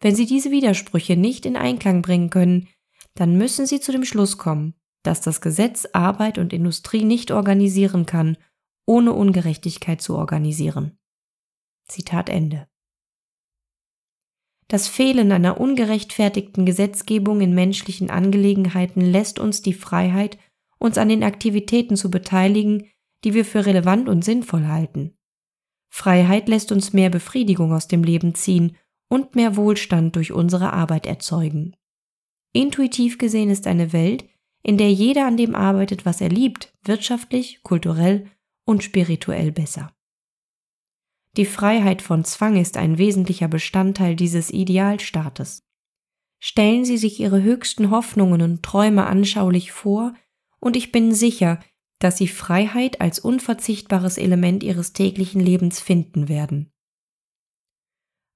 Wenn 0.00 0.14
Sie 0.14 0.24
diese 0.24 0.50
Widersprüche 0.50 1.16
nicht 1.16 1.44
in 1.44 1.56
Einklang 1.56 2.00
bringen 2.00 2.30
können, 2.30 2.68
dann 3.14 3.36
müssen 3.36 3.66
Sie 3.66 3.80
zu 3.80 3.92
dem 3.92 4.06
Schluss 4.06 4.38
kommen, 4.38 4.74
dass 5.04 5.20
das 5.20 5.40
Gesetz 5.40 5.86
Arbeit 5.92 6.38
und 6.38 6.52
Industrie 6.52 7.04
nicht 7.04 7.30
organisieren 7.30 8.06
kann, 8.06 8.36
ohne 8.86 9.12
Ungerechtigkeit 9.12 10.02
zu 10.02 10.16
organisieren. 10.16 10.98
Zitat 11.86 12.28
Ende. 12.28 12.66
Das 14.68 14.88
Fehlen 14.88 15.30
einer 15.30 15.60
ungerechtfertigten 15.60 16.64
Gesetzgebung 16.64 17.40
in 17.42 17.54
menschlichen 17.54 18.10
Angelegenheiten 18.10 19.02
lässt 19.02 19.38
uns 19.38 19.62
die 19.62 19.74
Freiheit, 19.74 20.38
uns 20.78 20.98
an 20.98 21.08
den 21.10 21.22
Aktivitäten 21.22 21.96
zu 21.96 22.10
beteiligen, 22.10 22.88
die 23.24 23.34
wir 23.34 23.44
für 23.44 23.66
relevant 23.66 24.08
und 24.08 24.24
sinnvoll 24.24 24.66
halten. 24.66 25.16
Freiheit 25.90 26.48
lässt 26.48 26.72
uns 26.72 26.92
mehr 26.92 27.10
Befriedigung 27.10 27.72
aus 27.72 27.88
dem 27.88 28.02
Leben 28.02 28.34
ziehen 28.34 28.76
und 29.08 29.36
mehr 29.36 29.56
Wohlstand 29.56 30.16
durch 30.16 30.32
unsere 30.32 30.72
Arbeit 30.72 31.06
erzeugen. 31.06 31.76
Intuitiv 32.52 33.18
gesehen 33.18 33.50
ist 33.50 33.66
eine 33.66 33.92
Welt, 33.92 34.24
in 34.64 34.78
der 34.78 34.90
jeder 34.90 35.26
an 35.26 35.36
dem 35.36 35.54
arbeitet, 35.54 36.04
was 36.04 36.20
er 36.20 36.30
liebt, 36.30 36.72
wirtschaftlich, 36.82 37.62
kulturell 37.62 38.30
und 38.64 38.82
spirituell 38.82 39.52
besser. 39.52 39.92
Die 41.36 41.44
Freiheit 41.44 42.00
von 42.00 42.24
Zwang 42.24 42.56
ist 42.56 42.76
ein 42.76 42.96
wesentlicher 42.96 43.48
Bestandteil 43.48 44.16
dieses 44.16 44.50
Idealstaates. 44.50 45.62
Stellen 46.40 46.84
Sie 46.84 46.96
sich 46.96 47.20
Ihre 47.20 47.42
höchsten 47.42 47.90
Hoffnungen 47.90 48.40
und 48.40 48.62
Träume 48.62 49.06
anschaulich 49.06 49.70
vor, 49.70 50.14
und 50.60 50.76
ich 50.76 50.92
bin 50.92 51.12
sicher, 51.12 51.60
dass 51.98 52.16
Sie 52.16 52.28
Freiheit 52.28 53.00
als 53.00 53.18
unverzichtbares 53.18 54.16
Element 54.16 54.62
Ihres 54.62 54.94
täglichen 54.94 55.40
Lebens 55.40 55.80
finden 55.80 56.28
werden. 56.28 56.72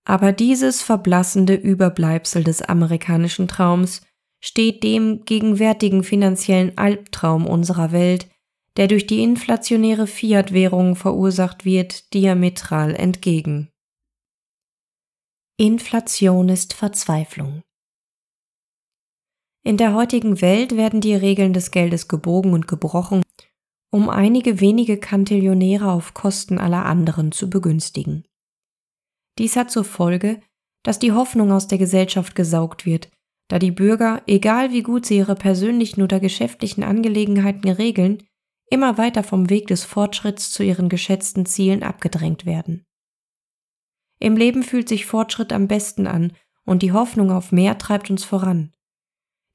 Aber 0.04 0.32
dieses 0.32 0.82
verblassende 0.82 1.54
Überbleibsel 1.54 2.44
des 2.44 2.62
amerikanischen 2.62 3.48
Traums 3.48 4.02
steht 4.40 4.82
dem 4.82 5.24
gegenwärtigen 5.24 6.04
finanziellen 6.04 6.76
Albtraum 6.78 7.46
unserer 7.46 7.92
Welt, 7.92 8.28
der 8.76 8.86
durch 8.86 9.06
die 9.06 9.22
inflationäre 9.22 10.06
Fiat-Währung 10.06 10.94
verursacht 10.94 11.64
wird, 11.64 12.14
diametral 12.14 12.94
entgegen. 12.94 13.70
Inflation 15.56 16.48
ist 16.48 16.74
Verzweiflung. 16.74 17.62
In 19.64 19.76
der 19.76 19.94
heutigen 19.94 20.40
Welt 20.40 20.76
werden 20.76 21.00
die 21.00 21.16
Regeln 21.16 21.52
des 21.52 21.72
Geldes 21.72 22.06
gebogen 22.06 22.52
und 22.52 22.68
gebrochen, 22.68 23.22
um 23.90 24.08
einige 24.08 24.60
wenige 24.60 24.98
Kantillionäre 24.98 25.90
auf 25.90 26.14
Kosten 26.14 26.58
aller 26.58 26.84
anderen 26.84 27.32
zu 27.32 27.50
begünstigen. 27.50 28.24
Dies 29.38 29.56
hat 29.56 29.70
zur 29.70 29.84
Folge, 29.84 30.40
dass 30.84 31.00
die 31.00 31.12
Hoffnung 31.12 31.50
aus 31.50 31.66
der 31.66 31.78
Gesellschaft 31.78 32.34
gesaugt 32.34 32.86
wird, 32.86 33.10
da 33.48 33.58
die 33.58 33.70
Bürger, 33.70 34.22
egal 34.26 34.72
wie 34.72 34.82
gut 34.82 35.06
sie 35.06 35.16
ihre 35.16 35.34
persönlichen 35.34 36.02
oder 36.02 36.20
geschäftlichen 36.20 36.84
Angelegenheiten 36.84 37.68
regeln, 37.68 38.22
immer 38.70 38.98
weiter 38.98 39.22
vom 39.22 39.48
Weg 39.50 39.66
des 39.66 39.84
Fortschritts 39.84 40.50
zu 40.50 40.62
ihren 40.62 40.88
geschätzten 40.88 41.46
Zielen 41.46 41.82
abgedrängt 41.82 42.44
werden. 42.44 42.84
Im 44.20 44.36
Leben 44.36 44.62
fühlt 44.62 44.88
sich 44.88 45.06
Fortschritt 45.06 45.52
am 45.52 45.68
besten 45.68 46.06
an 46.06 46.32
und 46.64 46.82
die 46.82 46.92
Hoffnung 46.92 47.30
auf 47.30 47.50
mehr 47.52 47.78
treibt 47.78 48.10
uns 48.10 48.24
voran. 48.24 48.72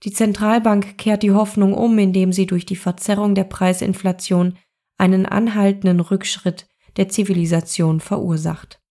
Die 0.03 0.11
Zentralbank 0.11 0.97
kehrt 0.97 1.23
die 1.23 1.31
Hoffnung 1.31 1.73
um, 1.73 1.97
indem 1.97 2.33
sie 2.33 2.45
durch 2.45 2.65
die 2.65 2.75
Verzerrung 2.75 3.35
der 3.35 3.45
Preisinflation 3.45 4.57
einen 4.97 5.25
anhaltenden 5.25 5.99
Rückschritt 5.99 6.67
der 6.97 7.09
Zivilisation 7.09 7.99
verursacht. 7.99 8.81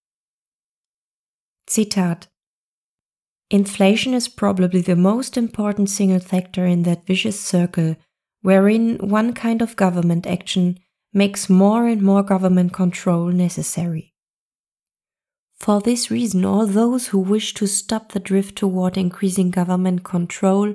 Zitat 1.67 2.32
Inflation 3.53 4.15
is 4.15 4.29
probably 4.29 4.81
the 4.81 4.97
most 4.97 5.37
important 5.37 5.91
single 5.91 6.21
factor 6.21 6.65
in 6.65 6.85
that 6.85 7.05
vicious 7.07 7.39
circle 7.39 7.97
wherein 8.41 8.97
one 8.97 9.35
kind 9.35 9.61
of 9.61 9.77
government 9.77 10.27
action 10.27 10.79
makes 11.13 11.51
more 11.51 11.87
and 11.87 12.01
more 12.01 12.23
government 12.23 12.73
control 12.73 13.27
necessary. 13.27 14.15
For 15.55 15.83
this 15.83 16.11
reason, 16.11 16.47
all 16.47 16.67
those 16.67 17.09
who 17.09 17.19
wish 17.19 17.53
to 17.55 17.67
stop 17.67 18.13
the 18.13 18.21
drift 18.21 18.57
toward 18.57 18.97
increasing 18.97 19.51
government 19.51 20.03
control 20.03 20.75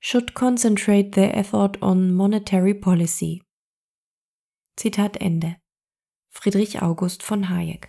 should 0.00 0.34
concentrate 0.34 1.12
their 1.12 1.30
effort 1.32 1.76
on 1.80 2.12
monetary 2.12 2.74
policy. 2.74 3.40
Zitat 4.76 5.16
Ende. 5.20 5.58
Friedrich 6.32 6.74
August 6.82 7.22
von 7.22 7.44
Hayek. 7.44 7.84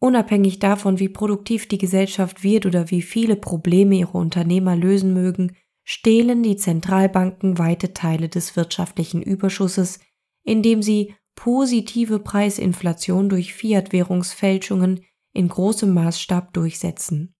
Unabhängig 0.00 0.58
davon, 0.58 0.98
wie 0.98 1.10
produktiv 1.10 1.68
die 1.68 1.76
Gesellschaft 1.78 2.42
wird 2.42 2.64
oder 2.64 2.90
wie 2.90 3.02
viele 3.02 3.36
Probleme 3.36 3.96
ihre 3.96 4.16
Unternehmer 4.16 4.74
lösen 4.74 5.12
mögen, 5.12 5.56
stehlen 5.84 6.42
die 6.42 6.56
Zentralbanken 6.56 7.58
weite 7.58 7.92
Teile 7.92 8.30
des 8.30 8.56
wirtschaftlichen 8.56 9.22
Überschusses, 9.22 10.00
indem 10.42 10.82
sie 10.82 11.14
positive 11.34 12.18
Preisinflation 12.18 13.28
durch 13.28 13.52
Fiat-Währungsfälschungen 13.52 15.04
in 15.34 15.48
großem 15.48 15.92
Maßstab 15.92 16.52
durchsetzen. 16.54 17.34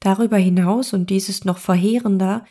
Darüber 0.00 0.38
hinaus, 0.38 0.92
und 0.92 1.10
dies 1.10 1.28
ist 1.28 1.44
noch 1.44 1.58
verheerender, 1.58 2.44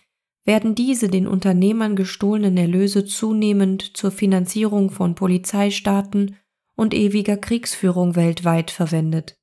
werden 0.45 0.75
diese 0.75 1.09
den 1.09 1.27
Unternehmern 1.27 1.95
gestohlenen 1.95 2.57
Erlöse 2.57 3.05
zunehmend 3.05 3.97
zur 3.97 4.11
Finanzierung 4.11 4.91
von 4.91 5.15
Polizeistaaten 5.15 6.37
und 6.79 6.93
ewiger 6.93 7.35
Kriegsführung 7.35 8.15
weltweit 8.15 8.71
verwendet. 8.71 9.37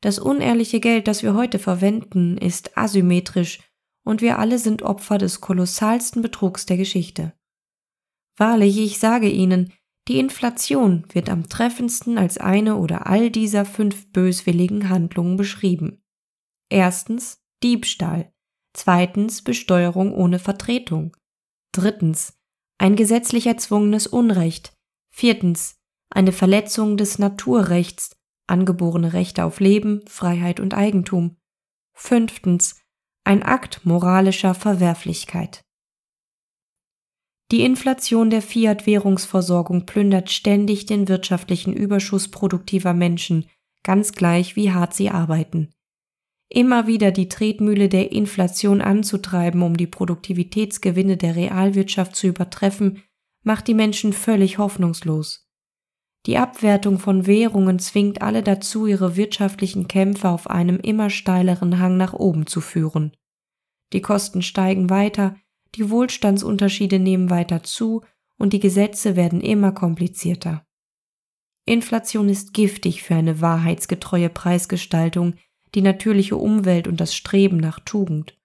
Das 0.00 0.18
unehrliche 0.18 0.80
Geld, 0.80 1.06
das 1.06 1.22
wir 1.22 1.34
heute 1.34 1.58
verwenden, 1.58 2.38
ist 2.38 2.78
asymmetrisch 2.78 3.60
und 4.04 4.22
wir 4.22 4.38
alle 4.38 4.58
sind 4.58 4.82
Opfer 4.82 5.18
des 5.18 5.42
kolossalsten 5.42 6.22
Betrugs 6.22 6.64
der 6.64 6.78
Geschichte. 6.78 7.34
Wahrlich, 8.38 8.78
ich 8.78 8.98
sage 8.98 9.28
Ihnen, 9.28 9.74
die 10.08 10.18
Inflation 10.18 11.04
wird 11.12 11.28
am 11.28 11.50
treffendsten 11.50 12.16
als 12.16 12.38
eine 12.38 12.76
oder 12.76 13.06
all 13.06 13.30
dieser 13.30 13.66
fünf 13.66 14.10
böswilligen 14.12 14.88
Handlungen 14.88 15.36
beschrieben. 15.36 16.02
Erstens 16.70 17.42
Diebstahl, 17.62 18.32
zweitens 18.72 19.42
Besteuerung 19.42 20.14
ohne 20.14 20.38
Vertretung, 20.38 21.14
drittens 21.72 22.38
ein 22.78 22.96
gesetzlich 22.96 23.46
erzwungenes 23.46 24.06
Unrecht, 24.06 24.72
viertens 25.10 25.77
eine 26.10 26.32
Verletzung 26.32 26.96
des 26.96 27.18
Naturrechts, 27.18 28.16
angeborene 28.46 29.12
Rechte 29.12 29.44
auf 29.44 29.60
Leben, 29.60 30.02
Freiheit 30.06 30.60
und 30.60 30.74
Eigentum, 30.74 31.36
fünftens 31.94 32.80
ein 33.24 33.42
Akt 33.42 33.84
moralischer 33.84 34.54
Verwerflichkeit. 34.54 35.62
Die 37.50 37.62
Inflation 37.62 38.30
der 38.30 38.42
Fiat-Währungsversorgung 38.42 39.86
plündert 39.86 40.30
ständig 40.30 40.86
den 40.86 41.08
wirtschaftlichen 41.08 41.72
Überschuss 41.72 42.28
produktiver 42.28 42.92
Menschen, 42.92 43.48
ganz 43.82 44.12
gleich 44.12 44.54
wie 44.54 44.72
hart 44.72 44.94
sie 44.94 45.10
arbeiten. 45.10 45.70
Immer 46.50 46.86
wieder 46.86 47.10
die 47.10 47.28
Tretmühle 47.28 47.88
der 47.88 48.12
Inflation 48.12 48.80
anzutreiben, 48.80 49.62
um 49.62 49.76
die 49.76 49.86
Produktivitätsgewinne 49.86 51.16
der 51.16 51.36
Realwirtschaft 51.36 52.16
zu 52.16 52.26
übertreffen, 52.26 53.02
macht 53.42 53.66
die 53.68 53.74
Menschen 53.74 54.12
völlig 54.12 54.58
hoffnungslos. 54.58 55.47
Die 56.26 56.36
Abwertung 56.36 56.98
von 56.98 57.26
Währungen 57.26 57.78
zwingt 57.78 58.22
alle 58.22 58.42
dazu, 58.42 58.86
ihre 58.86 59.16
wirtschaftlichen 59.16 59.88
Kämpfe 59.88 60.28
auf 60.28 60.50
einem 60.50 60.78
immer 60.78 61.10
steileren 61.10 61.78
Hang 61.78 61.96
nach 61.96 62.12
oben 62.12 62.46
zu 62.46 62.60
führen. 62.60 63.12
Die 63.92 64.02
Kosten 64.02 64.42
steigen 64.42 64.90
weiter, 64.90 65.36
die 65.74 65.90
Wohlstandsunterschiede 65.90 66.98
nehmen 66.98 67.30
weiter 67.30 67.62
zu 67.62 68.02
und 68.36 68.52
die 68.52 68.60
Gesetze 68.60 69.16
werden 69.16 69.40
immer 69.40 69.72
komplizierter. 69.72 70.64
Inflation 71.64 72.28
ist 72.28 72.54
giftig 72.54 73.02
für 73.02 73.14
eine 73.14 73.40
wahrheitsgetreue 73.40 74.30
Preisgestaltung, 74.30 75.34
die 75.74 75.82
natürliche 75.82 76.36
Umwelt 76.36 76.88
und 76.88 77.00
das 77.00 77.14
Streben 77.14 77.58
nach 77.58 77.80
Tugend. 77.80 78.38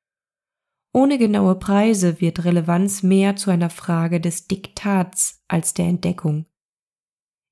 Ohne 0.94 1.18
genaue 1.18 1.56
Preise 1.56 2.22
wird 2.22 2.44
Relevanz 2.44 3.02
mehr 3.02 3.36
zu 3.36 3.50
einer 3.50 3.70
Frage 3.70 4.20
des 4.20 4.48
Diktats 4.48 5.42
als 5.48 5.74
der 5.74 5.86
Entdeckung. 5.86 6.46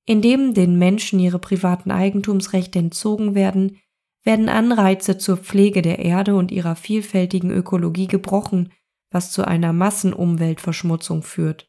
Indem 0.04 0.54
den 0.54 0.78
Menschen 0.78 1.20
ihre 1.20 1.38
privaten 1.38 1.90
Eigentumsrechte 1.90 2.78
entzogen 2.78 3.34
werden, 3.34 3.78
werden 4.24 4.48
Anreize 4.48 5.18
zur 5.18 5.36
Pflege 5.36 5.82
der 5.82 5.98
Erde 5.98 6.36
und 6.36 6.50
ihrer 6.50 6.76
vielfältigen 6.76 7.50
Ökologie 7.50 8.06
gebrochen, 8.06 8.72
was 9.10 9.32
zu 9.32 9.46
einer 9.46 9.72
Massenumweltverschmutzung 9.72 11.22
führt. 11.22 11.68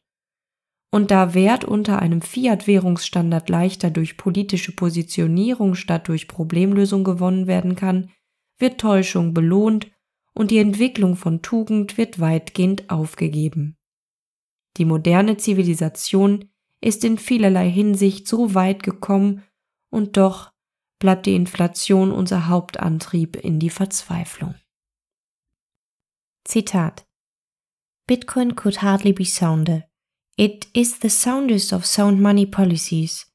Und 0.90 1.10
da 1.10 1.34
Wert 1.34 1.64
unter 1.64 1.98
einem 1.98 2.22
Fiat-Währungsstandard 2.22 3.48
leichter 3.48 3.90
durch 3.90 4.16
politische 4.16 4.74
Positionierung 4.74 5.74
statt 5.74 6.06
durch 6.08 6.28
Problemlösung 6.28 7.02
gewonnen 7.02 7.48
werden 7.48 7.74
kann, 7.74 8.10
wird 8.58 8.80
Täuschung 8.80 9.34
belohnt 9.34 9.90
und 10.34 10.50
die 10.52 10.58
Entwicklung 10.58 11.16
von 11.16 11.42
Tugend 11.42 11.98
wird 11.98 12.20
weitgehend 12.20 12.90
aufgegeben. 12.90 13.76
Die 14.76 14.84
moderne 14.84 15.36
Zivilisation 15.36 16.50
ist 16.84 17.04
in 17.04 17.18
vielerlei 17.18 17.70
Hinsicht 17.70 18.28
so 18.28 18.54
weit 18.54 18.82
gekommen 18.82 19.42
und 19.90 20.16
doch 20.16 20.52
bleibt 20.98 21.26
die 21.26 21.34
Inflation 21.34 22.12
unser 22.12 22.48
Hauptantrieb 22.48 23.36
in 23.36 23.58
die 23.58 23.70
Verzweiflung. 23.70 24.54
Zitat 26.46 27.06
Bitcoin 28.06 28.54
could 28.54 28.82
hardly 28.82 29.12
be 29.12 29.24
sounder. 29.24 29.84
It 30.36 30.68
is 30.74 30.98
the 31.00 31.08
soundest 31.08 31.72
of 31.72 31.86
sound 31.86 32.20
money 32.20 32.44
policies. 32.44 33.26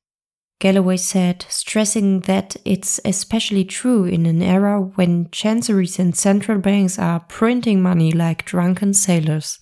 Galloway 0.59 0.97
said, 0.97 1.45
stressing 1.49 2.21
that 2.21 2.59
it's 2.65 2.99
especially 3.05 3.65
true 3.65 4.03
in 4.05 4.25
an 4.25 4.41
era 4.41 4.79
when 4.95 5.31
chanceries 5.31 5.97
and 5.97 6.15
central 6.15 6.59
banks 6.59 6.99
are 6.99 7.21
printing 7.21 7.81
money 7.81 8.11
like 8.11 8.45
drunken 8.45 8.93
sailors. 8.93 9.59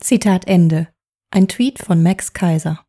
Zitat 0.00 0.44
Ende. 0.48 0.88
Ein 1.30 1.46
Tweet 1.46 1.78
von 1.78 2.02
Max 2.02 2.32
Kaiser. 2.32 2.84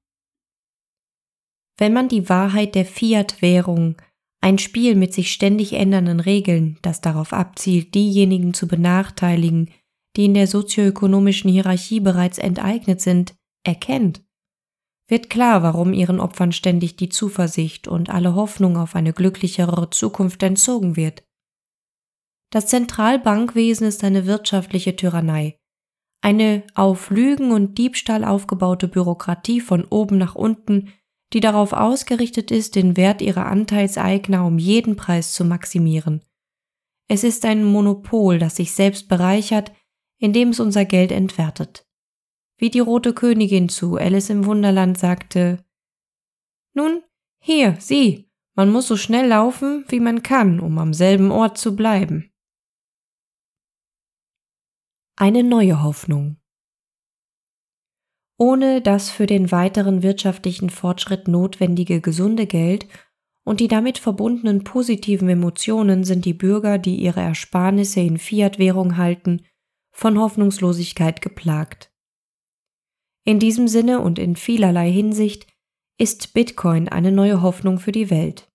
Wenn 1.84 1.92
man 1.92 2.08
die 2.08 2.30
Wahrheit 2.30 2.76
der 2.76 2.86
Fiat-Währung, 2.86 3.98
ein 4.40 4.58
Spiel 4.58 4.96
mit 4.96 5.14
sich 5.14 5.34
ständig 5.34 5.74
ändernden 5.74 6.22
Regeln, 6.22 6.78
das 6.82 7.02
darauf 7.02 7.34
abzielt, 7.34 7.94
diejenigen 7.94 8.54
zu 8.54 8.70
benachteiligen, 8.70 9.70
die 10.16 10.24
in 10.24 10.34
der 10.34 10.48
sozioökonomischen 10.48 11.52
Hierarchie 11.52 12.00
bereits 12.00 12.38
enteignet 12.38 13.02
sind, 13.02 13.36
erkennt, 13.66 14.24
wird 15.10 15.30
klar, 15.30 15.62
warum 15.62 15.92
ihren 15.92 16.22
Opfern 16.22 16.54
ständig 16.54 16.96
die 16.96 17.10
Zuversicht 17.10 17.90
und 17.90 18.10
alle 18.10 18.34
Hoffnung 18.34 18.78
auf 18.78 18.96
eine 18.96 19.12
glücklichere 19.12 19.90
Zukunft 19.90 20.42
entzogen 20.42 20.96
wird. 20.96 21.26
Das 22.50 22.68
Zentralbankwesen 22.68 23.86
ist 23.86 24.06
eine 24.06 24.26
wirtschaftliche 24.26 24.96
Tyrannei, 24.96 25.58
eine 26.22 26.64
auf 26.76 27.10
Lügen 27.10 27.52
und 27.52 27.78
Diebstahl 27.78 28.24
aufgebaute 28.24 28.88
Bürokratie 28.88 29.60
von 29.60 29.84
oben 29.84 30.18
nach 30.18 30.36
unten, 30.36 30.94
die 31.34 31.40
darauf 31.40 31.74
ausgerichtet 31.74 32.52
ist, 32.52 32.76
den 32.76 32.96
Wert 32.96 33.22
ihrer 33.22 33.48
Anteilseigner 33.48 34.46
um 34.46 34.60
jeden 34.60 34.96
Preis 34.96 35.34
zu 35.34 35.44
maximieren. 35.46 36.24
Es 37.10 37.24
ist 37.24 37.46
ein 37.46 37.64
Monopol, 37.64 38.40
das 38.40 38.56
sich 38.56 38.74
selbst 38.74 39.10
bereichert, 39.10 39.72
indem 40.20 40.50
es 40.50 40.60
unser 40.60 40.86
Geld 40.86 41.12
entwertet 41.12 41.86
wie 42.64 42.70
die 42.70 42.80
rote 42.80 43.14
Königin 43.14 43.68
zu 43.68 43.98
Alice 43.98 44.30
im 44.30 44.46
Wunderland 44.46 44.98
sagte 44.98 45.66
Nun, 46.74 47.04
hier, 47.42 47.76
sieh, 47.80 48.32
man 48.56 48.72
muss 48.72 48.88
so 48.88 48.96
schnell 48.96 49.28
laufen, 49.28 49.84
wie 49.90 50.00
man 50.00 50.24
kann, 50.24 50.62
um 50.62 50.78
am 50.78 50.94
selben 50.94 51.30
Ort 51.32 51.58
zu 51.58 51.76
bleiben. 51.76 52.32
Eine 55.18 55.44
neue 55.44 55.84
Hoffnung. 55.84 56.38
Ohne 58.44 58.82
das 58.82 59.10
für 59.10 59.26
den 59.26 59.54
weiteren 59.54 60.04
wirtschaftlichen 60.04 60.70
Fortschritt 60.70 61.30
notwendige 61.30 62.02
gesunde 62.02 62.46
Geld 62.46 62.90
und 63.46 63.62
die 63.62 63.70
damit 63.70 63.98
verbundenen 63.98 64.66
positiven 64.66 65.30
Emotionen 65.30 66.04
sind 66.04 66.26
die 66.26 66.34
Bürger, 66.34 66.78
die 66.78 66.98
ihre 66.98 67.22
Ersparnisse 67.22 68.02
in 68.02 68.18
Fiat-Währung 68.18 68.98
halten, 68.98 69.46
von 69.92 70.20
Hoffnungslosigkeit 70.20 71.22
geplagt. 71.22 71.94
In 73.24 73.40
diesem 73.40 73.70
Sinne 73.70 74.02
und 74.02 74.20
in 74.20 74.36
vielerlei 74.36 74.92
Hinsicht 74.92 75.48
ist 75.98 76.34
Bitcoin 76.34 76.90
eine 76.90 77.14
neue 77.14 77.42
Hoffnung 77.42 77.80
für 77.80 77.94
die 77.94 78.10
Welt. 78.10 78.52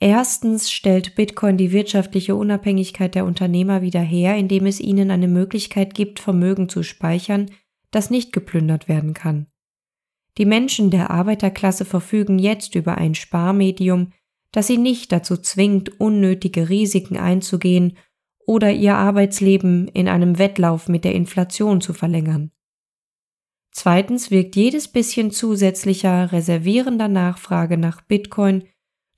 Erstens 0.00 0.72
stellt 0.72 1.14
Bitcoin 1.14 1.58
die 1.58 1.70
wirtschaftliche 1.70 2.34
Unabhängigkeit 2.34 3.14
der 3.14 3.24
Unternehmer 3.24 3.82
wieder 3.82 4.00
her, 4.00 4.36
indem 4.36 4.66
es 4.66 4.80
ihnen 4.80 5.12
eine 5.12 5.28
Möglichkeit 5.28 5.94
gibt, 5.94 6.18
Vermögen 6.18 6.68
zu 6.68 6.82
speichern, 6.82 7.52
das 7.94 8.10
nicht 8.10 8.32
geplündert 8.32 8.88
werden 8.88 9.14
kann. 9.14 9.46
Die 10.36 10.46
Menschen 10.46 10.90
der 10.90 11.10
Arbeiterklasse 11.10 11.84
verfügen 11.84 12.38
jetzt 12.38 12.74
über 12.74 12.98
ein 12.98 13.14
Sparmedium, 13.14 14.12
das 14.50 14.66
sie 14.66 14.78
nicht 14.78 15.12
dazu 15.12 15.36
zwingt, 15.36 16.00
unnötige 16.00 16.68
Risiken 16.68 17.16
einzugehen 17.16 17.96
oder 18.46 18.72
ihr 18.72 18.96
Arbeitsleben 18.96 19.88
in 19.88 20.08
einem 20.08 20.38
Wettlauf 20.38 20.88
mit 20.88 21.04
der 21.04 21.14
Inflation 21.14 21.80
zu 21.80 21.92
verlängern. 21.92 22.50
Zweitens 23.70 24.30
wirkt 24.30 24.54
jedes 24.54 24.88
bisschen 24.88 25.30
zusätzlicher 25.30 26.30
reservierender 26.30 27.08
Nachfrage 27.08 27.76
nach 27.76 28.02
Bitcoin 28.02 28.64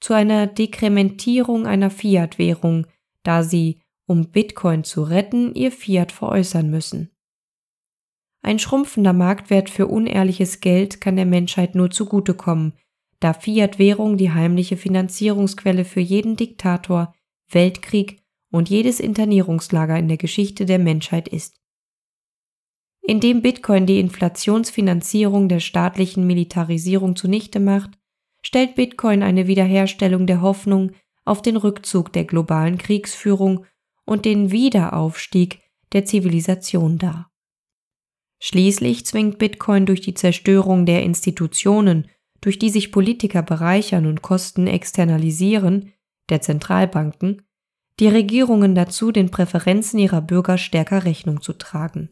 zu 0.01 0.15
einer 0.15 0.47
Dekrementierung 0.47 1.67
einer 1.67 1.91
Fiat-Währung, 1.91 2.87
da 3.23 3.43
sie, 3.43 3.81
um 4.07 4.31
Bitcoin 4.31 4.85
zu 4.85 5.03
retten, 5.03 5.55
ihr 5.55 5.73
Fiat 5.73 6.12
veräußern 6.12 6.71
müssen. 6.71 7.11
Ein 8.47 8.61
schrumpfender 8.61 9.13
Marktwert 9.13 9.69
für 9.69 9.89
unehrliches 9.89 10.61
Geld 10.61 11.01
kann 11.01 11.17
der 11.17 11.27
Menschheit 11.27 11.75
nur 11.75 11.91
zugutekommen, 11.91 12.75
da 13.19 13.33
Fiat-Währung 13.33 14.19
die 14.19 14.31
heimliche 14.31 14.77
Finanzierungsquelle 14.77 15.85
für 15.85 15.99
jeden 15.99 16.37
Diktator, 16.37 17.13
Weltkrieg 17.51 18.23
und 18.53 18.69
jedes 18.71 19.01
Internierungslager 19.01 19.99
in 19.99 20.07
der 20.07 20.17
Geschichte 20.17 20.65
der 20.65 20.79
Menschheit 20.79 21.27
ist. 21.27 21.61
Indem 23.03 23.43
Bitcoin 23.43 23.85
die 23.85 23.99
Inflationsfinanzierung 23.99 25.49
der 25.49 25.59
staatlichen 25.59 26.25
Militarisierung 26.25 27.17
zunichte 27.17 27.59
macht, 27.59 27.99
stellt 28.43 28.77
Bitcoin 28.77 29.25
eine 29.25 29.49
Wiederherstellung 29.49 30.29
der 30.29 30.41
Hoffnung 30.41 30.93
auf 31.25 31.43
den 31.43 31.57
Rückzug 31.57 32.13
der 32.13 32.23
globalen 32.23 32.79
Kriegsführung 32.79 33.67
und 34.05 34.25
den 34.25 34.53
Wiederaufstieg 34.53 35.59
der 35.93 36.05
Zivilisation 36.05 36.99
dar. 36.99 37.29
Schließlich 38.49 39.05
zwingt 39.05 39.39
Bitcoin 39.39 39.87
durch 39.87 40.03
die 40.03 40.15
Zerstörung 40.15 40.87
der 40.87 41.03
Institutionen, 41.03 42.07
durch 42.41 42.61
die 42.61 42.71
sich 42.71 42.93
Politiker 42.93 43.43
bereichern 43.43 44.07
und 44.07 44.23
Kosten 44.23 44.69
externalisieren, 44.69 45.93
der 46.29 46.43
Zentralbanken, 46.43 47.43
die 47.99 48.07
Regierungen 48.07 48.77
dazu, 48.77 49.11
den 49.11 49.33
Präferenzen 49.33 49.99
ihrer 49.99 50.21
Bürger 50.21 50.59
stärker 50.59 51.05
Rechnung 51.05 51.41
zu 51.41 51.55
tragen. 51.55 52.09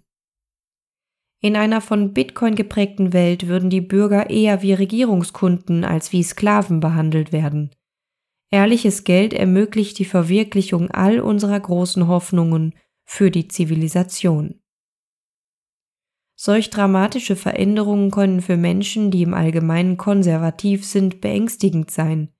In 1.40 1.54
einer 1.54 1.80
von 1.80 2.12
Bitcoin 2.12 2.56
geprägten 2.56 3.12
Welt 3.12 3.46
würden 3.46 3.70
die 3.70 3.80
Bürger 3.80 4.28
eher 4.28 4.60
wie 4.60 4.72
Regierungskunden 4.72 5.84
als 5.84 6.10
wie 6.10 6.24
Sklaven 6.24 6.80
behandelt 6.80 7.30
werden. 7.30 7.70
Ehrliches 8.50 9.04
Geld 9.04 9.34
ermöglicht 9.34 10.00
die 10.00 10.04
Verwirklichung 10.04 10.90
all 10.90 11.20
unserer 11.20 11.60
großen 11.60 12.08
Hoffnungen 12.08 12.74
für 13.04 13.30
die 13.30 13.46
Zivilisation. 13.46 14.60
Solch 16.46 16.68
dramatische 16.68 17.36
Veränderungen 17.36 18.10
können 18.10 18.42
für 18.42 18.58
Menschen, 18.58 19.10
die 19.10 19.22
im 19.22 19.32
Allgemeinen 19.32 19.96
konservativ 19.96 20.84
sind, 20.84 21.22
beängstigend 21.22 21.90
sein. 21.90 22.34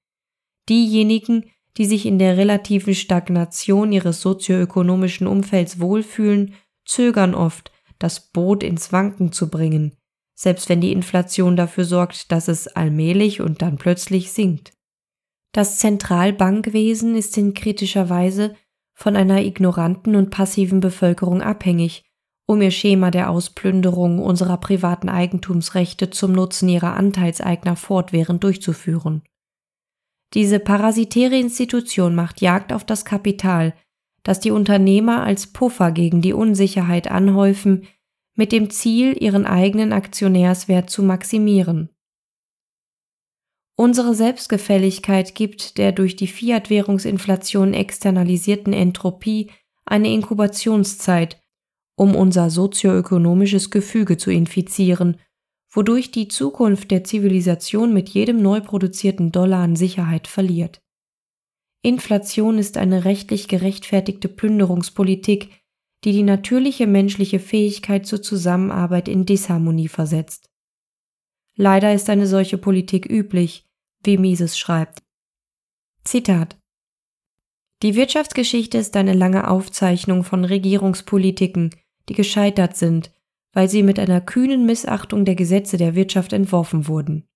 Diejenigen, 0.69 1.47
die 1.79 1.87
sich 1.87 2.05
in 2.05 2.19
der 2.19 2.37
relativen 2.37 2.95
Stagnation 2.95 3.93
ihres 3.93 4.21
sozioökonomischen 4.21 5.27
Umfelds 5.27 5.81
wohlfühlen, 5.81 6.53
zögern 6.85 7.35
oft, 7.35 7.73
das 7.99 8.31
Boot 8.31 8.63
ins 8.63 8.93
Wanken 8.93 9.33
zu 9.33 9.49
bringen, 9.49 9.97
selbst 10.35 10.69
wenn 10.69 10.83
die 10.83 10.93
Inflation 10.93 11.57
dafür 11.57 11.87
sorgt, 11.87 12.31
dass 12.31 12.49
es 12.49 12.69
allmählich 12.69 13.41
und 13.41 13.63
dann 13.63 13.79
plötzlich 13.79 14.33
sinkt. 14.33 14.75
Das 15.53 15.79
Zentralbankwesen 15.79 17.17
ist 17.17 17.39
in 17.39 17.55
kritischer 17.55 18.11
Weise 18.11 18.55
von 18.93 19.17
einer 19.17 19.41
ignoranten 19.41 20.15
und 20.15 20.29
passiven 20.29 20.81
Bevölkerung 20.81 21.41
abhängig, 21.41 22.05
um 22.47 22.61
ihr 22.61 22.71
Schema 22.71 23.11
der 23.11 23.31
Ausplünderung 23.31 24.19
unserer 24.19 24.59
privaten 24.59 25.09
Eigentumsrechte 25.09 26.11
zum 26.11 26.33
Nutzen 26.33 26.69
ihrer 26.69 26.95
Anteilseigner 26.95 27.77
fortwährend 27.77 28.45
durchzuführen. 28.45 29.23
Diese 30.35 30.59
parasitäre 30.59 31.37
Institution 31.39 32.15
macht 32.15 32.41
Jagd 32.41 32.73
auf 32.73 32.85
das 32.85 33.05
Kapital, 33.05 33.75
das 34.25 34.41
die 34.41 34.51
Unternehmer 34.51 35.23
als 35.23 35.47
Puffer 35.47 35.93
gegen 35.93 36.23
die 36.23 36.33
Unsicherheit 36.33 37.11
anhäufen, 37.11 37.87
mit 38.35 38.51
dem 38.51 38.69
Ziel, 38.71 39.17
ihren 39.23 39.47
eigenen 39.47 39.93
Aktionärswert 39.93 40.91
zu 40.91 41.03
maximieren. 41.03 41.91
Unsere 43.77 44.15
Selbstgefälligkeit 44.15 45.35
gibt 45.35 45.79
der 45.79 45.93
durch 45.93 46.17
die 46.17 46.27
Fiat-Währungsinflation 46.27 47.75
externalisierten 47.75 48.73
Entropie 48.73 49.51
eine 49.85 50.13
Inkubationszeit, 50.13 51.41
um 51.97 52.15
unser 52.17 52.51
sozioökonomisches 52.51 53.71
Gefüge 53.71 54.17
zu 54.17 54.31
infizieren, 54.31 55.19
wodurch 55.71 56.11
die 56.11 56.29
Zukunft 56.29 56.91
der 56.91 57.05
Zivilisation 57.05 57.93
mit 57.93 58.09
jedem 58.09 58.41
neu 58.43 58.61
produzierten 58.61 59.33
Dollar 59.33 59.63
an 59.63 59.77
Sicherheit 59.77 60.29
verliert. 60.29 60.81
Inflation 61.83 62.59
ist 62.59 62.77
eine 62.77 63.05
rechtlich 63.05 63.49
gerechtfertigte 63.49 64.29
Plünderungspolitik, 64.29 65.51
die 66.05 66.13
die 66.13 66.23
natürliche 66.23 66.87
menschliche 66.87 67.39
Fähigkeit 67.39 68.07
zur 68.07 68.23
Zusammenarbeit 68.23 69.09
in 69.09 69.27
Disharmonie 69.27 69.89
versetzt. 69.89 70.49
Leider 71.57 71.95
ist 71.95 72.11
eine 72.11 72.27
solche 72.27 72.59
Politik 72.59 73.07
üblich, 73.07 73.67
wie 74.03 74.19
Mises 74.19 74.59
schreibt. 74.59 75.03
Zitat 76.05 76.59
Die 77.83 77.95
Wirtschaftsgeschichte 77.95 78.79
ist 78.79 78.97
eine 78.97 79.13
lange 79.13 79.49
Aufzeichnung 79.49 80.25
von 80.25 80.45
Regierungspolitiken, 80.45 81.71
die 82.09 82.15
gescheitert 82.15 82.77
sind, 82.77 83.13
weil 83.53 83.69
sie 83.69 83.83
mit 83.83 83.99
einer 83.99 84.21
kühnen 84.21 84.67
Missachtung 84.67 85.25
der 85.25 85.35
Gesetze 85.35 85.77
der 85.77 85.95
Wirtschaft 85.95 86.33
entworfen 86.33 86.89
wurden. 86.89 87.29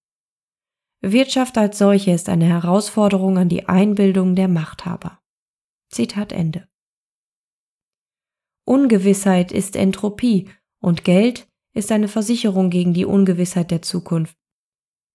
Wirtschaft 1.01 1.57
als 1.57 1.79
solche 1.79 2.11
ist 2.11 2.29
eine 2.29 2.47
Herausforderung 2.47 3.39
an 3.39 3.49
die 3.49 3.69
Einbildung 3.69 4.35
der 4.35 4.49
Machthaber. 4.49 5.21
Zitat 5.91 6.33
Ende. 6.33 6.69
Ungewissheit 8.65 9.53
ist 9.53 9.77
Entropie 9.77 10.51
und 10.81 11.05
Geld 11.05 11.49
ist 11.73 11.93
eine 11.93 12.09
Versicherung 12.09 12.71
gegen 12.71 12.93
die 12.93 13.05
Ungewissheit 13.05 13.71
der 13.71 13.83
Zukunft. 13.83 14.37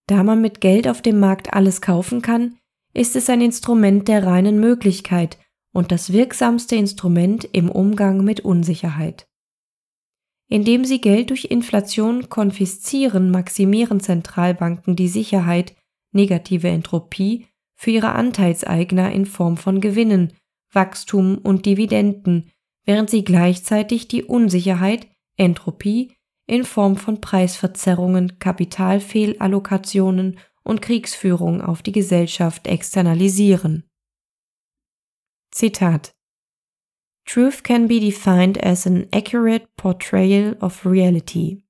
Da 0.08 0.24
man 0.24 0.42
mit 0.42 0.62
Geld 0.62 0.88
auf 0.88 1.02
dem 1.02 1.20
Markt 1.20 1.54
alles 1.54 1.82
kaufen 1.82 2.22
kann, 2.22 2.58
ist 2.94 3.16
es 3.16 3.30
ein 3.30 3.42
Instrument 3.42 4.08
der 4.08 4.26
reinen 4.26 4.60
Möglichkeit 4.60 5.38
und 5.74 5.92
das 5.92 6.14
wirksamste 6.14 6.76
Instrument 6.76 7.44
im 7.52 7.70
Umgang 7.70 8.24
mit 8.24 8.42
Unsicherheit. 8.42 9.28
Indem 10.50 10.86
sie 10.86 11.02
Geld 11.02 11.30
durch 11.30 11.46
Inflation 11.46 12.30
konfiszieren, 12.30 13.32
maximieren 13.32 14.00
Zentralbanken 14.00 14.96
die 14.96 15.08
Sicherheit, 15.08 15.76
negative 16.12 16.68
Entropie, 16.68 17.48
für 17.76 17.92
ihre 17.92 18.14
Anteilseigner 18.14 19.12
in 19.12 19.26
Form 19.26 19.58
von 19.58 19.82
Gewinnen, 19.82 20.34
Wachstum 20.72 21.38
und 21.38 21.66
Dividenden, 21.66 22.52
während 22.86 23.10
sie 23.10 23.24
gleichzeitig 23.24 24.08
die 24.08 24.24
Unsicherheit, 24.24 25.08
Entropie, 25.38 26.14
in 26.46 26.66
Form 26.66 26.98
von 26.98 27.22
Preisverzerrungen, 27.22 28.38
Kapitalfehlallokationen 28.40 30.40
und 30.64 30.82
Kriegsführung 30.82 31.62
auf 31.62 31.82
die 31.82 31.92
Gesellschaft 31.92 32.68
externalisieren. 32.68 33.90
Zitat 35.52 36.14
Truth 37.26 37.64
can 37.64 37.88
be 37.88 38.00
defined 38.00 38.58
as 38.58 38.86
an 38.86 39.08
accurate 39.14 39.68
portrayal 39.78 40.56
of 40.62 40.86
reality. 40.86 41.64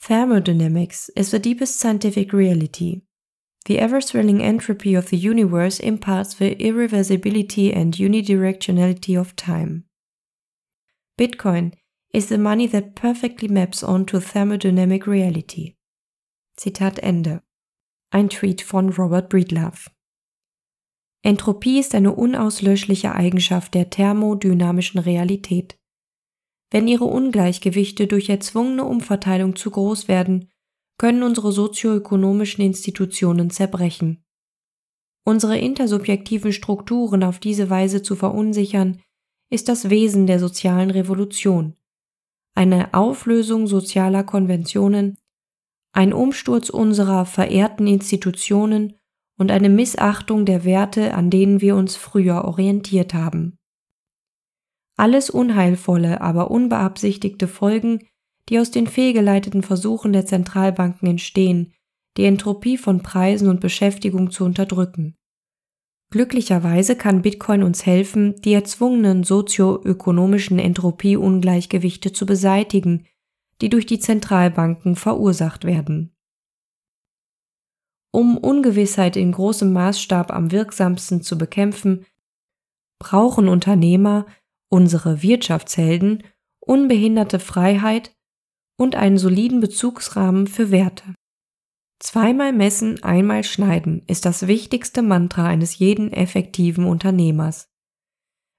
Thermodynamics 0.00 1.10
is 1.16 1.30
the 1.30 1.38
deepest 1.38 1.76
scientific 1.76 2.32
reality. 2.32 3.02
The 3.66 3.78
ever 3.78 4.00
swelling 4.00 4.42
entropy 4.42 4.94
of 4.94 5.08
the 5.08 5.16
universe 5.16 5.80
imparts 5.80 6.34
the 6.34 6.54
irreversibility 6.56 7.74
and 7.74 7.94
unidirectionality 7.94 9.18
of 9.18 9.34
time. 9.36 9.84
Bitcoin 11.18 11.72
is 12.12 12.28
the 12.28 12.38
money 12.38 12.66
that 12.66 12.94
perfectly 12.94 13.48
maps 13.48 13.82
onto 13.82 14.20
thermodynamic 14.20 15.06
reality. 15.06 15.74
Zitat 16.60 16.98
Ende. 17.02 17.40
Ein 18.12 18.28
Tweet 18.28 18.60
von 18.60 18.90
Robert 18.90 19.30
Breedlove. 19.30 19.88
Entropie 21.24 21.78
ist 21.78 21.94
eine 21.94 22.14
unauslöschliche 22.14 23.14
Eigenschaft 23.14 23.72
der 23.72 23.88
thermodynamischen 23.88 25.00
Realität. 25.00 25.78
Wenn 26.70 26.86
ihre 26.86 27.06
Ungleichgewichte 27.06 28.06
durch 28.06 28.28
erzwungene 28.28 28.84
Umverteilung 28.84 29.56
zu 29.56 29.70
groß 29.70 30.06
werden, 30.06 30.50
können 30.98 31.22
unsere 31.22 31.50
sozioökonomischen 31.50 32.62
Institutionen 32.62 33.48
zerbrechen. 33.48 34.22
Unsere 35.24 35.58
intersubjektiven 35.58 36.52
Strukturen 36.52 37.24
auf 37.24 37.38
diese 37.38 37.70
Weise 37.70 38.02
zu 38.02 38.16
verunsichern, 38.16 39.00
ist 39.50 39.68
das 39.68 39.88
Wesen 39.88 40.26
der 40.26 40.38
sozialen 40.38 40.90
Revolution. 40.90 41.74
Eine 42.54 42.92
Auflösung 42.92 43.66
sozialer 43.66 44.24
Konventionen, 44.24 45.16
ein 45.92 46.12
Umsturz 46.12 46.68
unserer 46.68 47.24
verehrten 47.24 47.86
Institutionen 47.86 48.98
und 49.36 49.50
eine 49.50 49.68
Missachtung 49.68 50.44
der 50.44 50.64
Werte, 50.64 51.14
an 51.14 51.30
denen 51.30 51.60
wir 51.60 51.76
uns 51.76 51.96
früher 51.96 52.44
orientiert 52.44 53.14
haben. 53.14 53.58
Alles 54.96 55.28
unheilvolle, 55.28 56.20
aber 56.20 56.50
unbeabsichtigte 56.50 57.48
Folgen, 57.48 58.00
die 58.48 58.58
aus 58.58 58.70
den 58.70 58.86
fehlgeleiteten 58.86 59.62
Versuchen 59.62 60.12
der 60.12 60.26
Zentralbanken 60.26 61.08
entstehen, 61.08 61.72
die 62.16 62.24
Entropie 62.24 62.78
von 62.78 63.02
Preisen 63.02 63.48
und 63.48 63.60
Beschäftigung 63.60 64.30
zu 64.30 64.44
unterdrücken. 64.44 65.16
Glücklicherweise 66.10 66.94
kann 66.94 67.22
Bitcoin 67.22 67.64
uns 67.64 67.86
helfen, 67.86 68.40
die 68.42 68.52
erzwungenen 68.52 69.24
sozioökonomischen 69.24 70.60
Entropieungleichgewichte 70.60 72.12
zu 72.12 72.24
beseitigen, 72.24 73.06
die 73.60 73.68
durch 73.68 73.86
die 73.86 73.98
Zentralbanken 73.98 74.94
verursacht 74.94 75.64
werden. 75.64 76.13
Um 78.14 78.38
Ungewissheit 78.38 79.16
in 79.16 79.32
großem 79.32 79.72
Maßstab 79.72 80.30
am 80.30 80.52
wirksamsten 80.52 81.20
zu 81.22 81.36
bekämpfen, 81.36 82.06
brauchen 83.00 83.48
Unternehmer, 83.48 84.26
unsere 84.68 85.20
Wirtschaftshelden, 85.20 86.22
unbehinderte 86.60 87.40
Freiheit 87.40 88.14
und 88.78 88.94
einen 88.94 89.18
soliden 89.18 89.58
Bezugsrahmen 89.58 90.46
für 90.46 90.70
Werte. 90.70 91.16
Zweimal 91.98 92.52
messen, 92.52 93.02
einmal 93.02 93.42
schneiden 93.42 94.04
ist 94.06 94.26
das 94.26 94.46
wichtigste 94.46 95.02
Mantra 95.02 95.48
eines 95.48 95.80
jeden 95.80 96.12
effektiven 96.12 96.84
Unternehmers. 96.84 97.68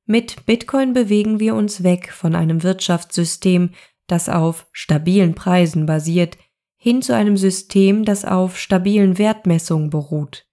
Mit 0.06 0.46
Bitcoin 0.46 0.92
bewegen 0.92 1.40
wir 1.40 1.56
uns 1.56 1.82
weg 1.82 2.12
von 2.12 2.36
einem 2.36 2.62
Wirtschaftssystem, 2.62 3.70
das 4.08 4.28
auf 4.28 4.68
stabilen 4.74 5.34
Preisen 5.34 5.86
basiert, 5.86 6.38
hin 6.86 7.02
zu 7.02 7.16
einem 7.16 7.36
System, 7.36 8.06
das 8.06 8.26
auf 8.26 8.60
stabilen 8.60 9.18
Wertmessungen 9.18 9.90
beruht. 9.90 10.46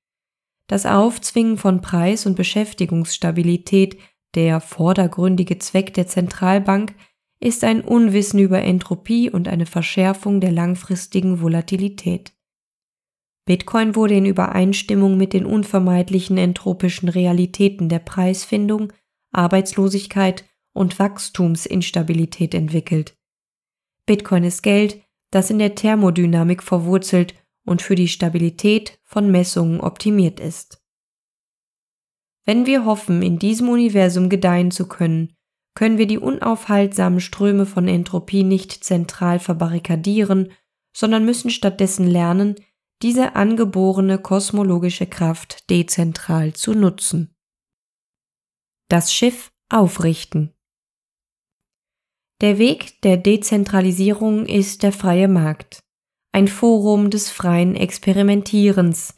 Das 0.67 0.87
Aufzwingen 0.87 1.59
von 1.59 1.83
Preis- 1.83 2.25
und 2.25 2.37
Beschäftigungsstabilität, 2.37 3.99
der 4.35 4.63
vordergründige 4.63 5.59
Zweck 5.59 5.93
der 5.93 6.07
Zentralbank, 6.07 6.95
ist 7.39 7.65
ein 7.65 7.83
Unwissen 7.83 8.41
über 8.41 8.63
Entropie 8.63 9.29
und 9.29 9.47
eine 9.47 9.67
Verschärfung 9.67 10.41
der 10.41 10.53
langfristigen 10.53 11.43
Volatilität. 11.43 12.33
Bitcoin 13.45 13.95
wurde 13.95 14.15
in 14.15 14.25
Übereinstimmung 14.25 15.19
mit 15.19 15.35
den 15.35 15.45
unvermeidlichen 15.45 16.39
entropischen 16.39 17.11
Realitäten 17.11 17.91
der 17.91 17.99
Preisfindung, 17.99 18.95
Arbeitslosigkeit 19.33 20.47
und 20.73 20.99
Wachstumsinstabilität 20.99 22.55
entwickelt. 22.55 23.19
Bitcoin 24.07 24.45
ist 24.45 24.63
Geld, 24.63 25.02
das 25.33 25.51
in 25.51 25.59
der 25.59 25.75
Thermodynamik 25.75 26.63
verwurzelt 26.63 27.35
und 27.65 27.83
für 27.83 27.97
die 27.97 28.09
Stabilität 28.09 29.01
von 29.03 29.31
Messungen 29.31 29.81
optimiert 29.81 30.39
ist. 30.39 30.81
Wenn 32.45 32.67
wir 32.67 32.85
hoffen, 32.85 33.23
in 33.23 33.39
diesem 33.39 33.69
Universum 33.69 34.29
gedeihen 34.29 34.71
zu 34.71 34.87
können, 34.87 35.35
können 35.75 35.97
wir 35.97 36.07
die 36.07 36.19
unaufhaltsamen 36.19 37.21
Ströme 37.21 37.67
von 37.67 37.89
Entropie 37.89 38.45
nicht 38.45 38.85
zentral 38.85 39.39
verbarrikadieren, 39.39 40.53
sondern 40.95 41.25
müssen 41.25 41.51
stattdessen 41.51 42.07
lernen, 42.07 42.57
diese 43.01 43.35
angeborene 43.35 44.19
kosmologische 44.19 45.07
Kraft 45.07 45.71
dezentral 45.71 46.53
zu 46.53 46.75
nutzen. 46.75 47.35
Das 48.89 49.13
Schiff 49.15 49.51
aufrichten. 49.71 50.53
Der 52.43 52.59
Weg 52.59 53.01
der 53.03 53.19
Dezentralisierung 53.19 54.47
ist 54.47 54.83
der 54.83 54.91
freie 54.91 55.29
Markt, 55.29 55.85
ein 56.33 56.49
Forum 56.49 57.09
des 57.09 57.31
freien 57.31 57.77
Experimentierens, 57.77 59.15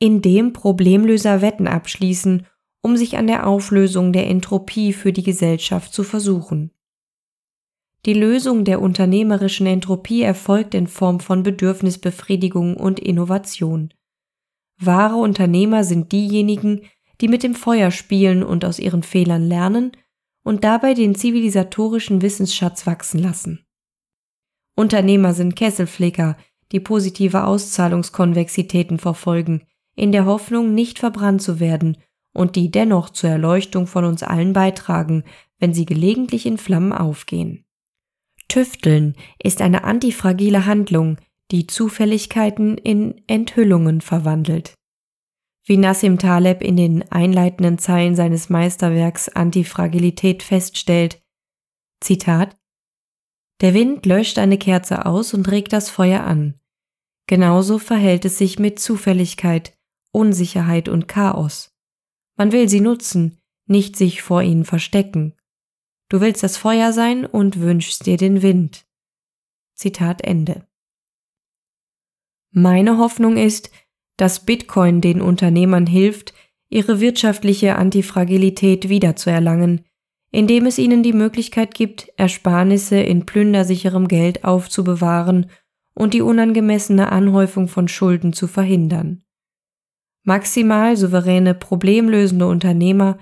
in 0.00 0.20
dem 0.20 0.52
Problemlöser 0.52 1.42
Wetten 1.42 1.68
abschließen, 1.68 2.44
um 2.82 2.96
sich 2.96 3.16
an 3.18 3.28
der 3.28 3.46
Auflösung 3.46 4.12
der 4.12 4.26
Entropie 4.26 4.92
für 4.92 5.12
die 5.12 5.22
Gesellschaft 5.22 5.94
zu 5.94 6.02
versuchen. 6.02 6.72
Die 8.04 8.14
Lösung 8.14 8.64
der 8.64 8.82
unternehmerischen 8.82 9.68
Entropie 9.68 10.22
erfolgt 10.22 10.74
in 10.74 10.88
Form 10.88 11.20
von 11.20 11.44
Bedürfnisbefriedigung 11.44 12.76
und 12.76 12.98
Innovation. 12.98 13.94
Wahre 14.80 15.16
Unternehmer 15.16 15.84
sind 15.84 16.10
diejenigen, 16.10 16.80
die 17.20 17.28
mit 17.28 17.44
dem 17.44 17.54
Feuer 17.54 17.92
spielen 17.92 18.42
und 18.42 18.64
aus 18.64 18.80
ihren 18.80 19.04
Fehlern 19.04 19.46
lernen 19.46 19.92
und 20.48 20.64
dabei 20.64 20.94
den 20.94 21.14
zivilisatorischen 21.14 22.22
Wissensschatz 22.22 22.86
wachsen 22.86 23.18
lassen. 23.18 23.66
Unternehmer 24.74 25.34
sind 25.34 25.56
Kesselflicker, 25.56 26.38
die 26.72 26.80
positive 26.80 27.44
Auszahlungskonvexitäten 27.44 28.98
verfolgen, 28.98 29.66
in 29.94 30.10
der 30.10 30.24
Hoffnung, 30.24 30.72
nicht 30.72 30.98
verbrannt 31.00 31.42
zu 31.42 31.60
werden 31.60 31.98
und 32.32 32.56
die 32.56 32.70
dennoch 32.70 33.10
zur 33.10 33.28
Erleuchtung 33.28 33.86
von 33.86 34.06
uns 34.06 34.22
allen 34.22 34.54
beitragen, 34.54 35.24
wenn 35.58 35.74
sie 35.74 35.84
gelegentlich 35.84 36.46
in 36.46 36.56
Flammen 36.56 36.94
aufgehen. 36.94 37.66
Tüfteln 38.48 39.16
ist 39.42 39.60
eine 39.60 39.84
antifragile 39.84 40.64
Handlung, 40.64 41.18
die 41.50 41.66
Zufälligkeiten 41.66 42.78
in 42.78 43.20
Enthüllungen 43.26 44.00
verwandelt. 44.00 44.77
Wie 45.68 45.76
Nassim 45.76 46.18
Taleb 46.18 46.62
in 46.62 46.78
den 46.78 47.12
einleitenden 47.12 47.76
Zeilen 47.76 48.16
seines 48.16 48.48
Meisterwerks 48.48 49.28
Antifragilität 49.28 50.42
feststellt, 50.42 51.22
Zitat 52.00 52.58
Der 53.60 53.74
Wind 53.74 54.06
löscht 54.06 54.38
eine 54.38 54.56
Kerze 54.56 55.04
aus 55.04 55.34
und 55.34 55.50
regt 55.50 55.74
das 55.74 55.90
Feuer 55.90 56.24
an. 56.24 56.58
Genauso 57.26 57.78
verhält 57.78 58.24
es 58.24 58.38
sich 58.38 58.58
mit 58.58 58.78
Zufälligkeit, 58.78 59.76
Unsicherheit 60.10 60.88
und 60.88 61.06
Chaos. 61.06 61.76
Man 62.38 62.50
will 62.52 62.66
sie 62.70 62.80
nutzen, 62.80 63.38
nicht 63.66 63.94
sich 63.94 64.22
vor 64.22 64.40
ihnen 64.40 64.64
verstecken. 64.64 65.34
Du 66.08 66.22
willst 66.22 66.42
das 66.42 66.56
Feuer 66.56 66.94
sein 66.94 67.26
und 67.26 67.60
wünschst 67.60 68.06
dir 68.06 68.16
den 68.16 68.40
Wind. 68.40 68.86
Zitat 69.74 70.22
Ende. 70.24 70.66
Meine 72.52 72.96
Hoffnung 72.96 73.36
ist, 73.36 73.70
dass 74.18 74.44
Bitcoin 74.44 75.00
den 75.00 75.22
Unternehmern 75.22 75.86
hilft, 75.86 76.34
ihre 76.68 77.00
wirtschaftliche 77.00 77.76
Antifragilität 77.76 78.90
wiederzuerlangen, 78.90 79.86
indem 80.30 80.66
es 80.66 80.76
ihnen 80.76 81.02
die 81.02 81.14
Möglichkeit 81.14 81.72
gibt, 81.72 82.12
Ersparnisse 82.18 83.00
in 83.00 83.24
plündersicherem 83.24 84.06
Geld 84.08 84.44
aufzubewahren 84.44 85.46
und 85.94 86.12
die 86.12 86.20
unangemessene 86.20 87.10
Anhäufung 87.10 87.68
von 87.68 87.88
Schulden 87.88 88.34
zu 88.34 88.46
verhindern. 88.46 89.22
Maximal 90.24 90.98
souveräne, 90.98 91.54
problemlösende 91.54 92.46
Unternehmer 92.46 93.16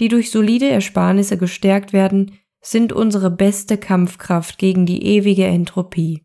die 0.00 0.08
durch 0.08 0.30
solide 0.30 0.68
Ersparnisse 0.68 1.38
gestärkt 1.38 1.92
werden, 1.92 2.32
sind 2.60 2.92
unsere 2.92 3.30
beste 3.30 3.78
Kampfkraft 3.78 4.58
gegen 4.58 4.86
die 4.86 5.04
ewige 5.04 5.46
Entropie. 5.46 6.22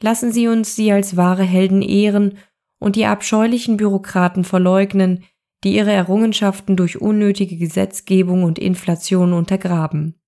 Lassen 0.00 0.32
Sie 0.32 0.48
uns 0.48 0.76
sie 0.76 0.92
als 0.92 1.16
wahre 1.16 1.44
Helden 1.44 1.82
ehren 1.82 2.38
und 2.82 2.96
die 2.96 3.06
abscheulichen 3.06 3.76
Bürokraten 3.76 4.42
verleugnen, 4.42 5.22
die 5.62 5.76
ihre 5.76 5.92
Errungenschaften 5.92 6.76
durch 6.76 7.00
unnötige 7.00 7.56
Gesetzgebung 7.56 8.42
und 8.42 8.58
Inflation 8.58 9.32
untergraben. 9.32 10.20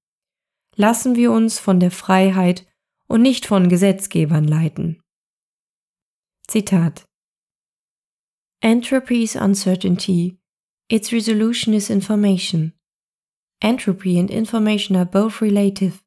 Lassen 0.77 1.17
wir 1.17 1.33
uns 1.33 1.59
von 1.59 1.81
der 1.81 1.91
Freiheit 1.91 2.65
und 3.09 3.23
nicht 3.23 3.47
von 3.47 3.69
Gesetzgebern 3.69 4.45
leiten. 4.45 5.03
Zitat 6.47 7.05
Entropy 8.61 9.25
is 9.25 9.35
uncertainty, 9.35 10.39
Its 10.89 11.13
resolution 11.13 11.75
is 11.75 11.91
information. 11.91 12.73
Entropy 13.61 14.17
and 14.17 14.31
information 14.31 14.97
are 14.97 15.07
both 15.07 15.43
relative. 15.43 16.05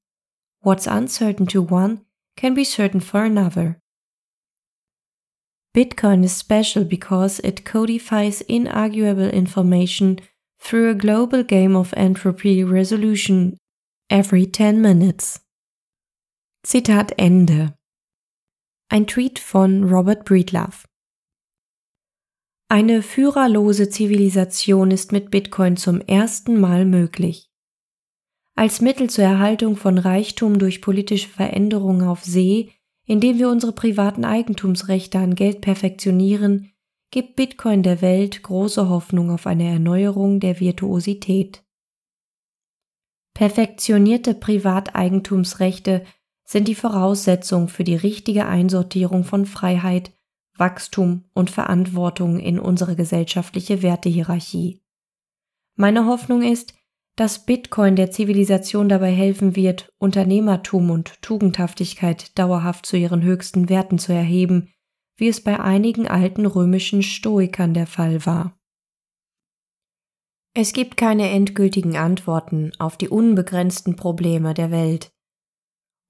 What's 0.62 0.88
uncertain 0.88 1.46
to 1.48 1.62
one 1.62 2.06
can 2.38 2.54
be 2.54 2.64
certain 2.64 3.02
for 3.02 3.26
another. 3.26 3.82
Bitcoin 5.78 6.24
is 6.24 6.36
special 6.36 6.84
because 6.84 7.40
it 7.44 7.64
codifies 7.64 8.42
inarguable 8.50 9.32
information 9.32 10.18
through 10.60 10.90
a 10.90 10.96
global 10.96 11.44
game 11.44 11.76
of 11.76 11.94
entropy 11.96 12.64
resolution 12.64 13.60
every 14.10 14.48
10 14.48 14.82
minutes. 14.82 15.40
Zitat 16.66 17.14
Ende. 17.20 17.76
Ein 18.90 19.06
Tweet 19.06 19.38
von 19.38 19.84
Robert 19.84 20.26
Breedlove. 20.26 20.84
Eine 22.70 23.04
führerlose 23.04 23.92
Zivilisation 23.92 24.90
ist 24.90 25.12
mit 25.12 25.30
Bitcoin 25.30 25.78
zum 25.78 26.02
ersten 26.02 26.60
Mal 26.60 26.86
möglich. 26.86 27.52
Als 28.56 28.82
Mittel 28.82 29.12
zur 29.12 29.26
Erhaltung 29.26 29.76
von 29.76 30.00
Reichtum 30.00 30.58
durch 30.58 30.82
politische 30.82 31.30
Veränderungen 31.30 32.08
auf 32.08 32.24
See, 32.24 32.72
indem 33.08 33.40
wir 33.40 33.50
unsere 33.50 33.72
privaten 33.72 34.26
Eigentumsrechte 34.26 35.18
an 35.18 35.34
Geld 35.34 35.62
perfektionieren, 35.62 36.72
gibt 37.10 37.38
Bitcoin 37.38 37.82
der 37.82 38.02
Welt 38.02 38.44
große 38.44 38.90
Hoffnung 38.90 39.32
auf 39.32 39.48
eine 39.48 39.64
Erneuerung 39.64 40.42
der 40.42 40.60
Virtuosität. 40.60 41.64
Perfektionierte 43.34 44.34
Privateigentumsrechte 44.34 46.04
sind 46.44 46.68
die 46.68 46.76
Voraussetzung 46.76 47.70
für 47.70 47.84
die 47.84 47.96
richtige 47.96 48.46
Einsortierung 48.46 49.24
von 49.24 49.46
Freiheit, 49.46 50.12
Wachstum 50.58 51.26
und 51.34 51.50
Verantwortung 51.50 52.40
in 52.40 52.60
unsere 52.60 52.96
gesellschaftliche 52.96 53.84
Wertehierarchie. 53.84 54.82
Meine 55.76 56.08
Hoffnung 56.08 56.42
ist, 56.42 56.74
dass 57.18 57.46
Bitcoin 57.46 57.96
der 57.96 58.12
Zivilisation 58.12 58.90
dabei 58.90 59.12
helfen 59.12 59.56
wird, 59.56 59.92
Unternehmertum 59.98 60.92
und 60.92 61.20
Tugendhaftigkeit 61.24 62.38
dauerhaft 62.38 62.86
zu 62.86 62.96
ihren 62.96 63.24
höchsten 63.24 63.70
Werten 63.70 63.98
zu 63.98 64.14
erheben, 64.14 64.72
wie 65.18 65.28
es 65.28 65.44
bei 65.44 65.60
einigen 65.60 66.08
alten 66.08 66.46
römischen 66.46 67.02
Stoikern 67.02 67.74
der 67.74 67.88
Fall 67.88 68.26
war. 68.28 68.56
Es 70.54 70.74
gibt 70.74 70.96
keine 70.96 71.30
endgültigen 71.32 71.98
Antworten 71.98 72.72
auf 72.78 72.98
die 72.98 73.10
unbegrenzten 73.10 73.96
Probleme 73.96 74.54
der 74.54 74.70
Welt. 74.70 75.12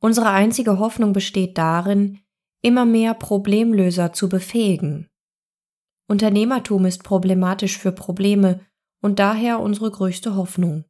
Unsere 0.01 0.29
einzige 0.29 0.77
Hoffnung 0.77 1.13
besteht 1.13 1.57
darin, 1.57 2.19
immer 2.61 2.85
mehr 2.85 3.13
Problemlöser 3.13 4.11
zu 4.11 4.27
befähigen. 4.27 5.07
Unternehmertum 6.09 6.85
ist 6.85 7.05
problematisch 7.05 7.77
für 7.77 7.93
Probleme 7.93 8.59
und 9.01 9.19
daher 9.19 9.61
unsere 9.61 9.89
größte 9.89 10.35
Hoffnung. 10.35 10.83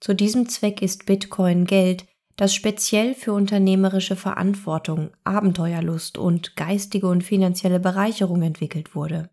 Zu 0.00 0.14
diesem 0.14 0.48
Zweck 0.48 0.82
ist 0.82 1.06
Bitcoin 1.06 1.64
Geld, 1.64 2.06
das 2.36 2.54
speziell 2.54 3.14
für 3.14 3.32
unternehmerische 3.32 4.16
Verantwortung, 4.16 5.12
Abenteuerlust 5.24 6.18
und 6.18 6.56
geistige 6.56 7.06
und 7.06 7.22
finanzielle 7.22 7.80
Bereicherung 7.80 8.42
entwickelt 8.42 8.94
wurde. 8.94 9.30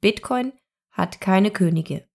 Bitcoin 0.00 0.52
hat 0.90 1.20
keine 1.20 1.50
Könige. 1.50 2.06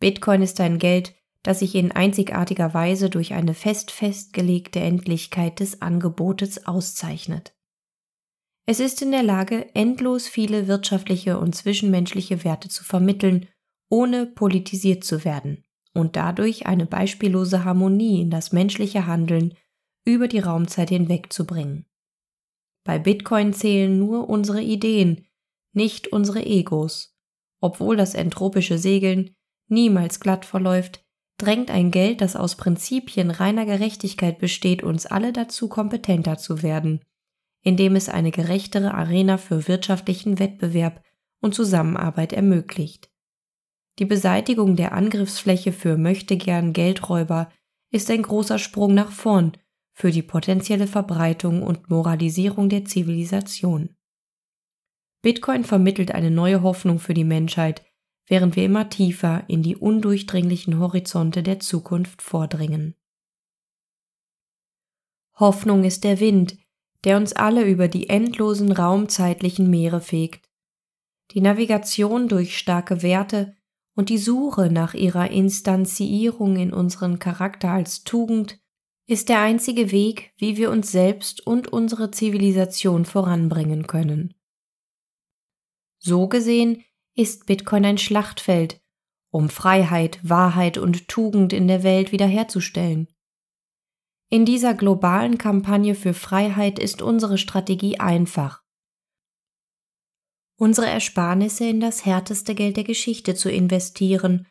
Bitcoin 0.00 0.42
ist 0.42 0.60
ein 0.60 0.78
Geld, 0.78 1.14
das 1.42 1.60
sich 1.60 1.74
in 1.74 1.92
einzigartiger 1.92 2.74
Weise 2.74 3.10
durch 3.10 3.32
eine 3.32 3.54
fest 3.54 3.90
festgelegte 3.90 4.80
Endlichkeit 4.80 5.60
des 5.60 5.80
Angebotes 5.82 6.66
auszeichnet. 6.66 7.56
Es 8.66 8.80
ist 8.80 9.02
in 9.02 9.10
der 9.10 9.24
Lage, 9.24 9.74
endlos 9.74 10.28
viele 10.28 10.68
wirtschaftliche 10.68 11.38
und 11.38 11.54
zwischenmenschliche 11.54 12.44
Werte 12.44 12.68
zu 12.68 12.84
vermitteln, 12.84 13.48
ohne 13.88 14.26
politisiert 14.26 15.02
zu 15.04 15.24
werden 15.24 15.64
und 15.94 16.16
dadurch 16.16 16.66
eine 16.66 16.86
beispiellose 16.86 17.64
Harmonie 17.64 18.22
in 18.22 18.30
das 18.30 18.52
menschliche 18.52 19.06
Handeln 19.06 19.54
über 20.04 20.28
die 20.28 20.38
Raumzeit 20.38 20.88
hinweg 20.88 21.32
zu 21.32 21.46
bringen. 21.46 21.86
Bei 22.84 22.98
Bitcoin 22.98 23.52
zählen 23.52 23.98
nur 23.98 24.28
unsere 24.28 24.62
Ideen, 24.62 25.26
nicht 25.72 26.08
unsere 26.08 26.44
Egos. 26.44 27.16
Obwohl 27.60 27.96
das 27.96 28.14
entropische 28.14 28.78
Segeln 28.78 29.34
niemals 29.68 30.18
glatt 30.18 30.44
verläuft, 30.44 31.04
drängt 31.38 31.70
ein 31.70 31.90
Geld, 31.90 32.20
das 32.20 32.36
aus 32.36 32.56
Prinzipien 32.56 33.30
reiner 33.30 33.66
Gerechtigkeit 33.66 34.38
besteht, 34.38 34.82
uns 34.82 35.06
alle 35.06 35.32
dazu, 35.32 35.68
kompetenter 35.68 36.38
zu 36.38 36.62
werden, 36.62 37.00
indem 37.62 37.94
es 37.94 38.08
eine 38.08 38.32
gerechtere 38.32 38.94
Arena 38.94 39.38
für 39.38 39.68
wirtschaftlichen 39.68 40.38
Wettbewerb 40.38 41.02
und 41.40 41.54
Zusammenarbeit 41.54 42.32
ermöglicht. 42.32 43.11
Die 43.98 44.04
Beseitigung 44.06 44.76
der 44.76 44.92
Angriffsfläche 44.92 45.72
für 45.72 45.96
möchtegern 45.96 46.72
Geldräuber 46.72 47.50
ist 47.90 48.10
ein 48.10 48.22
großer 48.22 48.58
Sprung 48.58 48.94
nach 48.94 49.12
vorn 49.12 49.52
für 49.94 50.10
die 50.10 50.22
potenzielle 50.22 50.86
Verbreitung 50.86 51.62
und 51.62 51.90
Moralisierung 51.90 52.68
der 52.68 52.84
Zivilisation. 52.86 53.94
Bitcoin 55.20 55.64
vermittelt 55.64 56.12
eine 56.12 56.30
neue 56.30 56.62
Hoffnung 56.62 56.98
für 56.98 57.14
die 57.14 57.24
Menschheit, 57.24 57.84
während 58.26 58.56
wir 58.56 58.64
immer 58.64 58.88
tiefer 58.88 59.44
in 59.48 59.62
die 59.62 59.76
undurchdringlichen 59.76 60.78
Horizonte 60.78 61.42
der 61.42 61.60
Zukunft 61.60 62.22
vordringen. 62.22 62.94
Hoffnung 65.38 65.84
ist 65.84 66.04
der 66.04 66.18
Wind, 66.18 66.58
der 67.04 67.16
uns 67.16 67.32
alle 67.32 67.64
über 67.64 67.88
die 67.88 68.08
endlosen 68.08 68.72
raumzeitlichen 68.72 69.68
Meere 69.68 70.00
fegt. 70.00 70.48
Die 71.32 71.40
Navigation 71.40 72.28
durch 72.28 72.56
starke 72.56 73.02
Werte 73.02 73.56
und 73.94 74.08
die 74.08 74.18
Suche 74.18 74.70
nach 74.70 74.94
ihrer 74.94 75.30
Instanzierung 75.30 76.56
in 76.56 76.72
unseren 76.72 77.18
Charakter 77.18 77.70
als 77.70 78.04
Tugend 78.04 78.58
ist 79.06 79.28
der 79.28 79.40
einzige 79.40 79.90
Weg, 79.90 80.32
wie 80.38 80.56
wir 80.56 80.70
uns 80.70 80.92
selbst 80.92 81.46
und 81.46 81.68
unsere 81.68 82.10
Zivilisation 82.10 83.04
voranbringen 83.04 83.86
können. 83.86 84.34
So 85.98 86.28
gesehen 86.28 86.84
ist 87.14 87.46
Bitcoin 87.46 87.84
ein 87.84 87.98
Schlachtfeld, 87.98 88.80
um 89.30 89.48
Freiheit, 89.48 90.18
Wahrheit 90.22 90.78
und 90.78 91.08
Tugend 91.08 91.52
in 91.52 91.68
der 91.68 91.82
Welt 91.82 92.12
wiederherzustellen. 92.12 93.08
In 94.30 94.46
dieser 94.46 94.72
globalen 94.72 95.36
Kampagne 95.36 95.94
für 95.94 96.14
Freiheit 96.14 96.78
ist 96.78 97.02
unsere 97.02 97.36
Strategie 97.36 98.00
einfach. 98.00 98.62
Unsere 100.62 100.86
Ersparnisse 100.86 101.64
in 101.66 101.80
das 101.80 102.06
härteste 102.06 102.54
Geld 102.54 102.76
der 102.76 102.84
Geschichte 102.84 103.34
zu 103.34 103.50
investieren, 103.50 104.46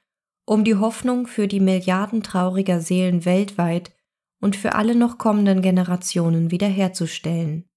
um 0.45 0.66
die 0.66 0.76
Hoffnung 0.76 1.26
für 1.26 1.47
die 1.47 1.62
Milliarden 1.62 2.22
trauriger 2.22 2.82
Seelen 2.82 3.24
weltweit 3.24 3.93
und 4.41 4.57
für 4.57 4.76
alle 4.76 4.93
noch 4.93 5.18
kommenden 5.18 5.62
Generationen 5.62 6.51
wiederherzustellen. 6.51 7.70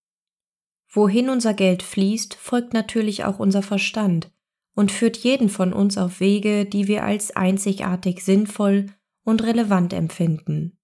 Wohin 0.91 1.29
unser 1.29 1.55
Geld 1.55 1.85
fließt, 1.85 2.35
folgt 2.35 2.75
natürlich 2.75 3.25
auch 3.25 3.39
unser 3.39 3.63
Verstand 3.63 4.33
und 4.75 4.91
führt 4.91 5.19
jeden 5.19 5.49
von 5.49 5.73
uns 5.73 5.97
auf 5.97 6.19
Wege, 6.19 6.65
die 6.65 6.89
wir 6.89 7.05
als 7.05 7.37
einzigartig 7.37 8.25
sinnvoll 8.25 8.87
und 9.23 9.45
relevant 9.45 9.93
empfinden 9.93 10.77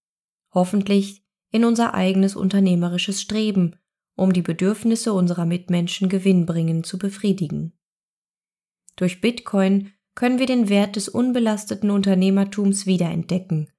hoffentlich 0.52 1.24
in 1.50 1.64
unser 1.64 1.94
eigenes 1.94 2.36
unternehmerisches 2.36 3.20
Streben, 3.20 3.76
um 4.20 4.34
die 4.34 4.42
Bedürfnisse 4.42 5.14
unserer 5.14 5.46
Mitmenschen 5.46 6.10
gewinnbringend 6.10 6.84
zu 6.84 6.98
befriedigen. 6.98 7.72
Durch 8.96 9.22
Bitcoin 9.22 9.94
können 10.14 10.38
wir 10.38 10.44
den 10.44 10.68
Wert 10.68 10.96
des 10.96 11.08
unbelasteten 11.08 11.90
Unternehmertums 11.90 12.84
wiederentdecken, 12.84 13.70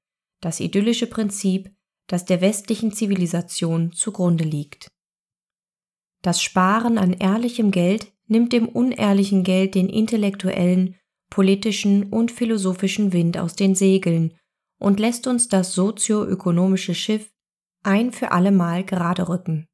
das 0.41 0.59
idyllische 0.59 1.05
Prinzip, 1.05 1.69
das 2.07 2.25
der 2.25 2.41
westlichen 2.41 2.91
Zivilisation 2.91 3.91
zugrunde 3.91 4.43
liegt. 4.43 4.87
Das 6.23 6.41
Sparen 6.41 6.97
an 6.97 7.13
ehrlichem 7.13 7.69
Geld 7.69 8.11
nimmt 8.25 8.51
dem 8.51 8.67
unehrlichen 8.67 9.43
Geld 9.43 9.75
den 9.75 9.89
intellektuellen, 9.89 10.95
politischen 11.29 12.09
und 12.09 12.31
philosophischen 12.31 13.13
Wind 13.13 13.37
aus 13.37 13.55
den 13.55 13.75
Segeln 13.75 14.35
und 14.79 14.99
lässt 14.99 15.27
uns 15.27 15.49
das 15.49 15.75
sozioökonomische 15.75 16.95
Schiff 16.95 17.31
ein 17.83 18.11
für 18.11 18.31
allemal 18.31 18.83
gerade 18.83 19.29
rücken. 19.29 19.67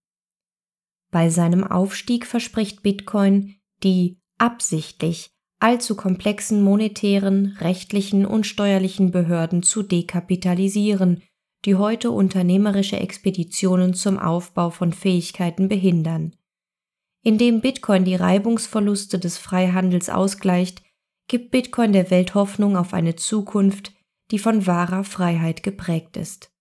Bei 1.18 1.32
seinem 1.32 1.64
Aufstieg 1.64 2.28
verspricht 2.28 2.84
Bitcoin, 2.84 3.56
die 3.82 4.20
absichtlich 4.38 5.32
allzu 5.60 5.96
komplexen 5.96 6.62
monetären, 6.62 7.58
rechtlichen 7.60 8.24
und 8.24 8.46
steuerlichen 8.46 9.10
Behörden 9.10 9.64
zu 9.64 9.82
dekapitalisieren, 9.82 11.24
die 11.66 11.74
heute 11.74 12.12
unternehmerische 12.12 13.00
Expeditionen 13.00 13.96
zum 13.96 14.20
Aufbau 14.20 14.70
von 14.70 14.94
Fähigkeiten 14.94 15.68
behindern. 15.68 16.36
Indem 17.24 17.62
Bitcoin 17.62 18.06
die 18.06 18.14
Reibungsverluste 18.14 19.18
des 19.18 19.40
Freihandels 19.40 20.12
ausgleicht, 20.12 20.84
gibt 21.28 21.50
Bitcoin 21.50 21.94
der 21.94 22.12
Welt 22.12 22.36
Hoffnung 22.36 22.78
auf 22.78 22.94
eine 22.94 23.16
Zukunft, 23.16 23.92
die 24.30 24.38
von 24.38 24.68
wahrer 24.68 25.04
Freiheit 25.04 25.64
geprägt 25.64 26.16
ist. 26.16 26.52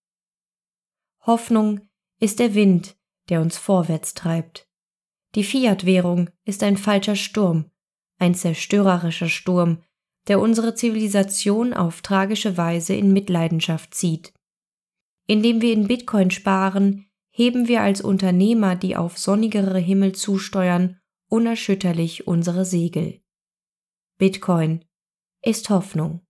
Hoffnung 1.26 1.82
ist 2.20 2.38
der 2.38 2.54
Wind, 2.54 2.95
der 3.28 3.40
uns 3.40 3.56
vorwärts 3.56 4.14
treibt. 4.14 4.68
Die 5.34 5.44
Fiat-Währung 5.44 6.30
ist 6.44 6.62
ein 6.62 6.76
falscher 6.76 7.16
Sturm, 7.16 7.70
ein 8.18 8.34
zerstörerischer 8.34 9.28
Sturm, 9.28 9.82
der 10.28 10.40
unsere 10.40 10.74
Zivilisation 10.74 11.72
auf 11.74 12.02
tragische 12.02 12.56
Weise 12.56 12.94
in 12.94 13.12
Mitleidenschaft 13.12 13.94
zieht. 13.94 14.32
Indem 15.26 15.60
wir 15.60 15.72
in 15.72 15.86
Bitcoin 15.86 16.30
sparen, 16.30 17.06
heben 17.30 17.68
wir 17.68 17.82
als 17.82 18.00
Unternehmer, 18.00 18.76
die 18.76 18.96
auf 18.96 19.18
sonnigere 19.18 19.78
Himmel 19.78 20.14
zusteuern, 20.14 20.98
unerschütterlich 21.28 22.26
unsere 22.26 22.64
Segel. 22.64 23.20
Bitcoin 24.18 24.84
ist 25.42 25.68
Hoffnung. 25.70 26.25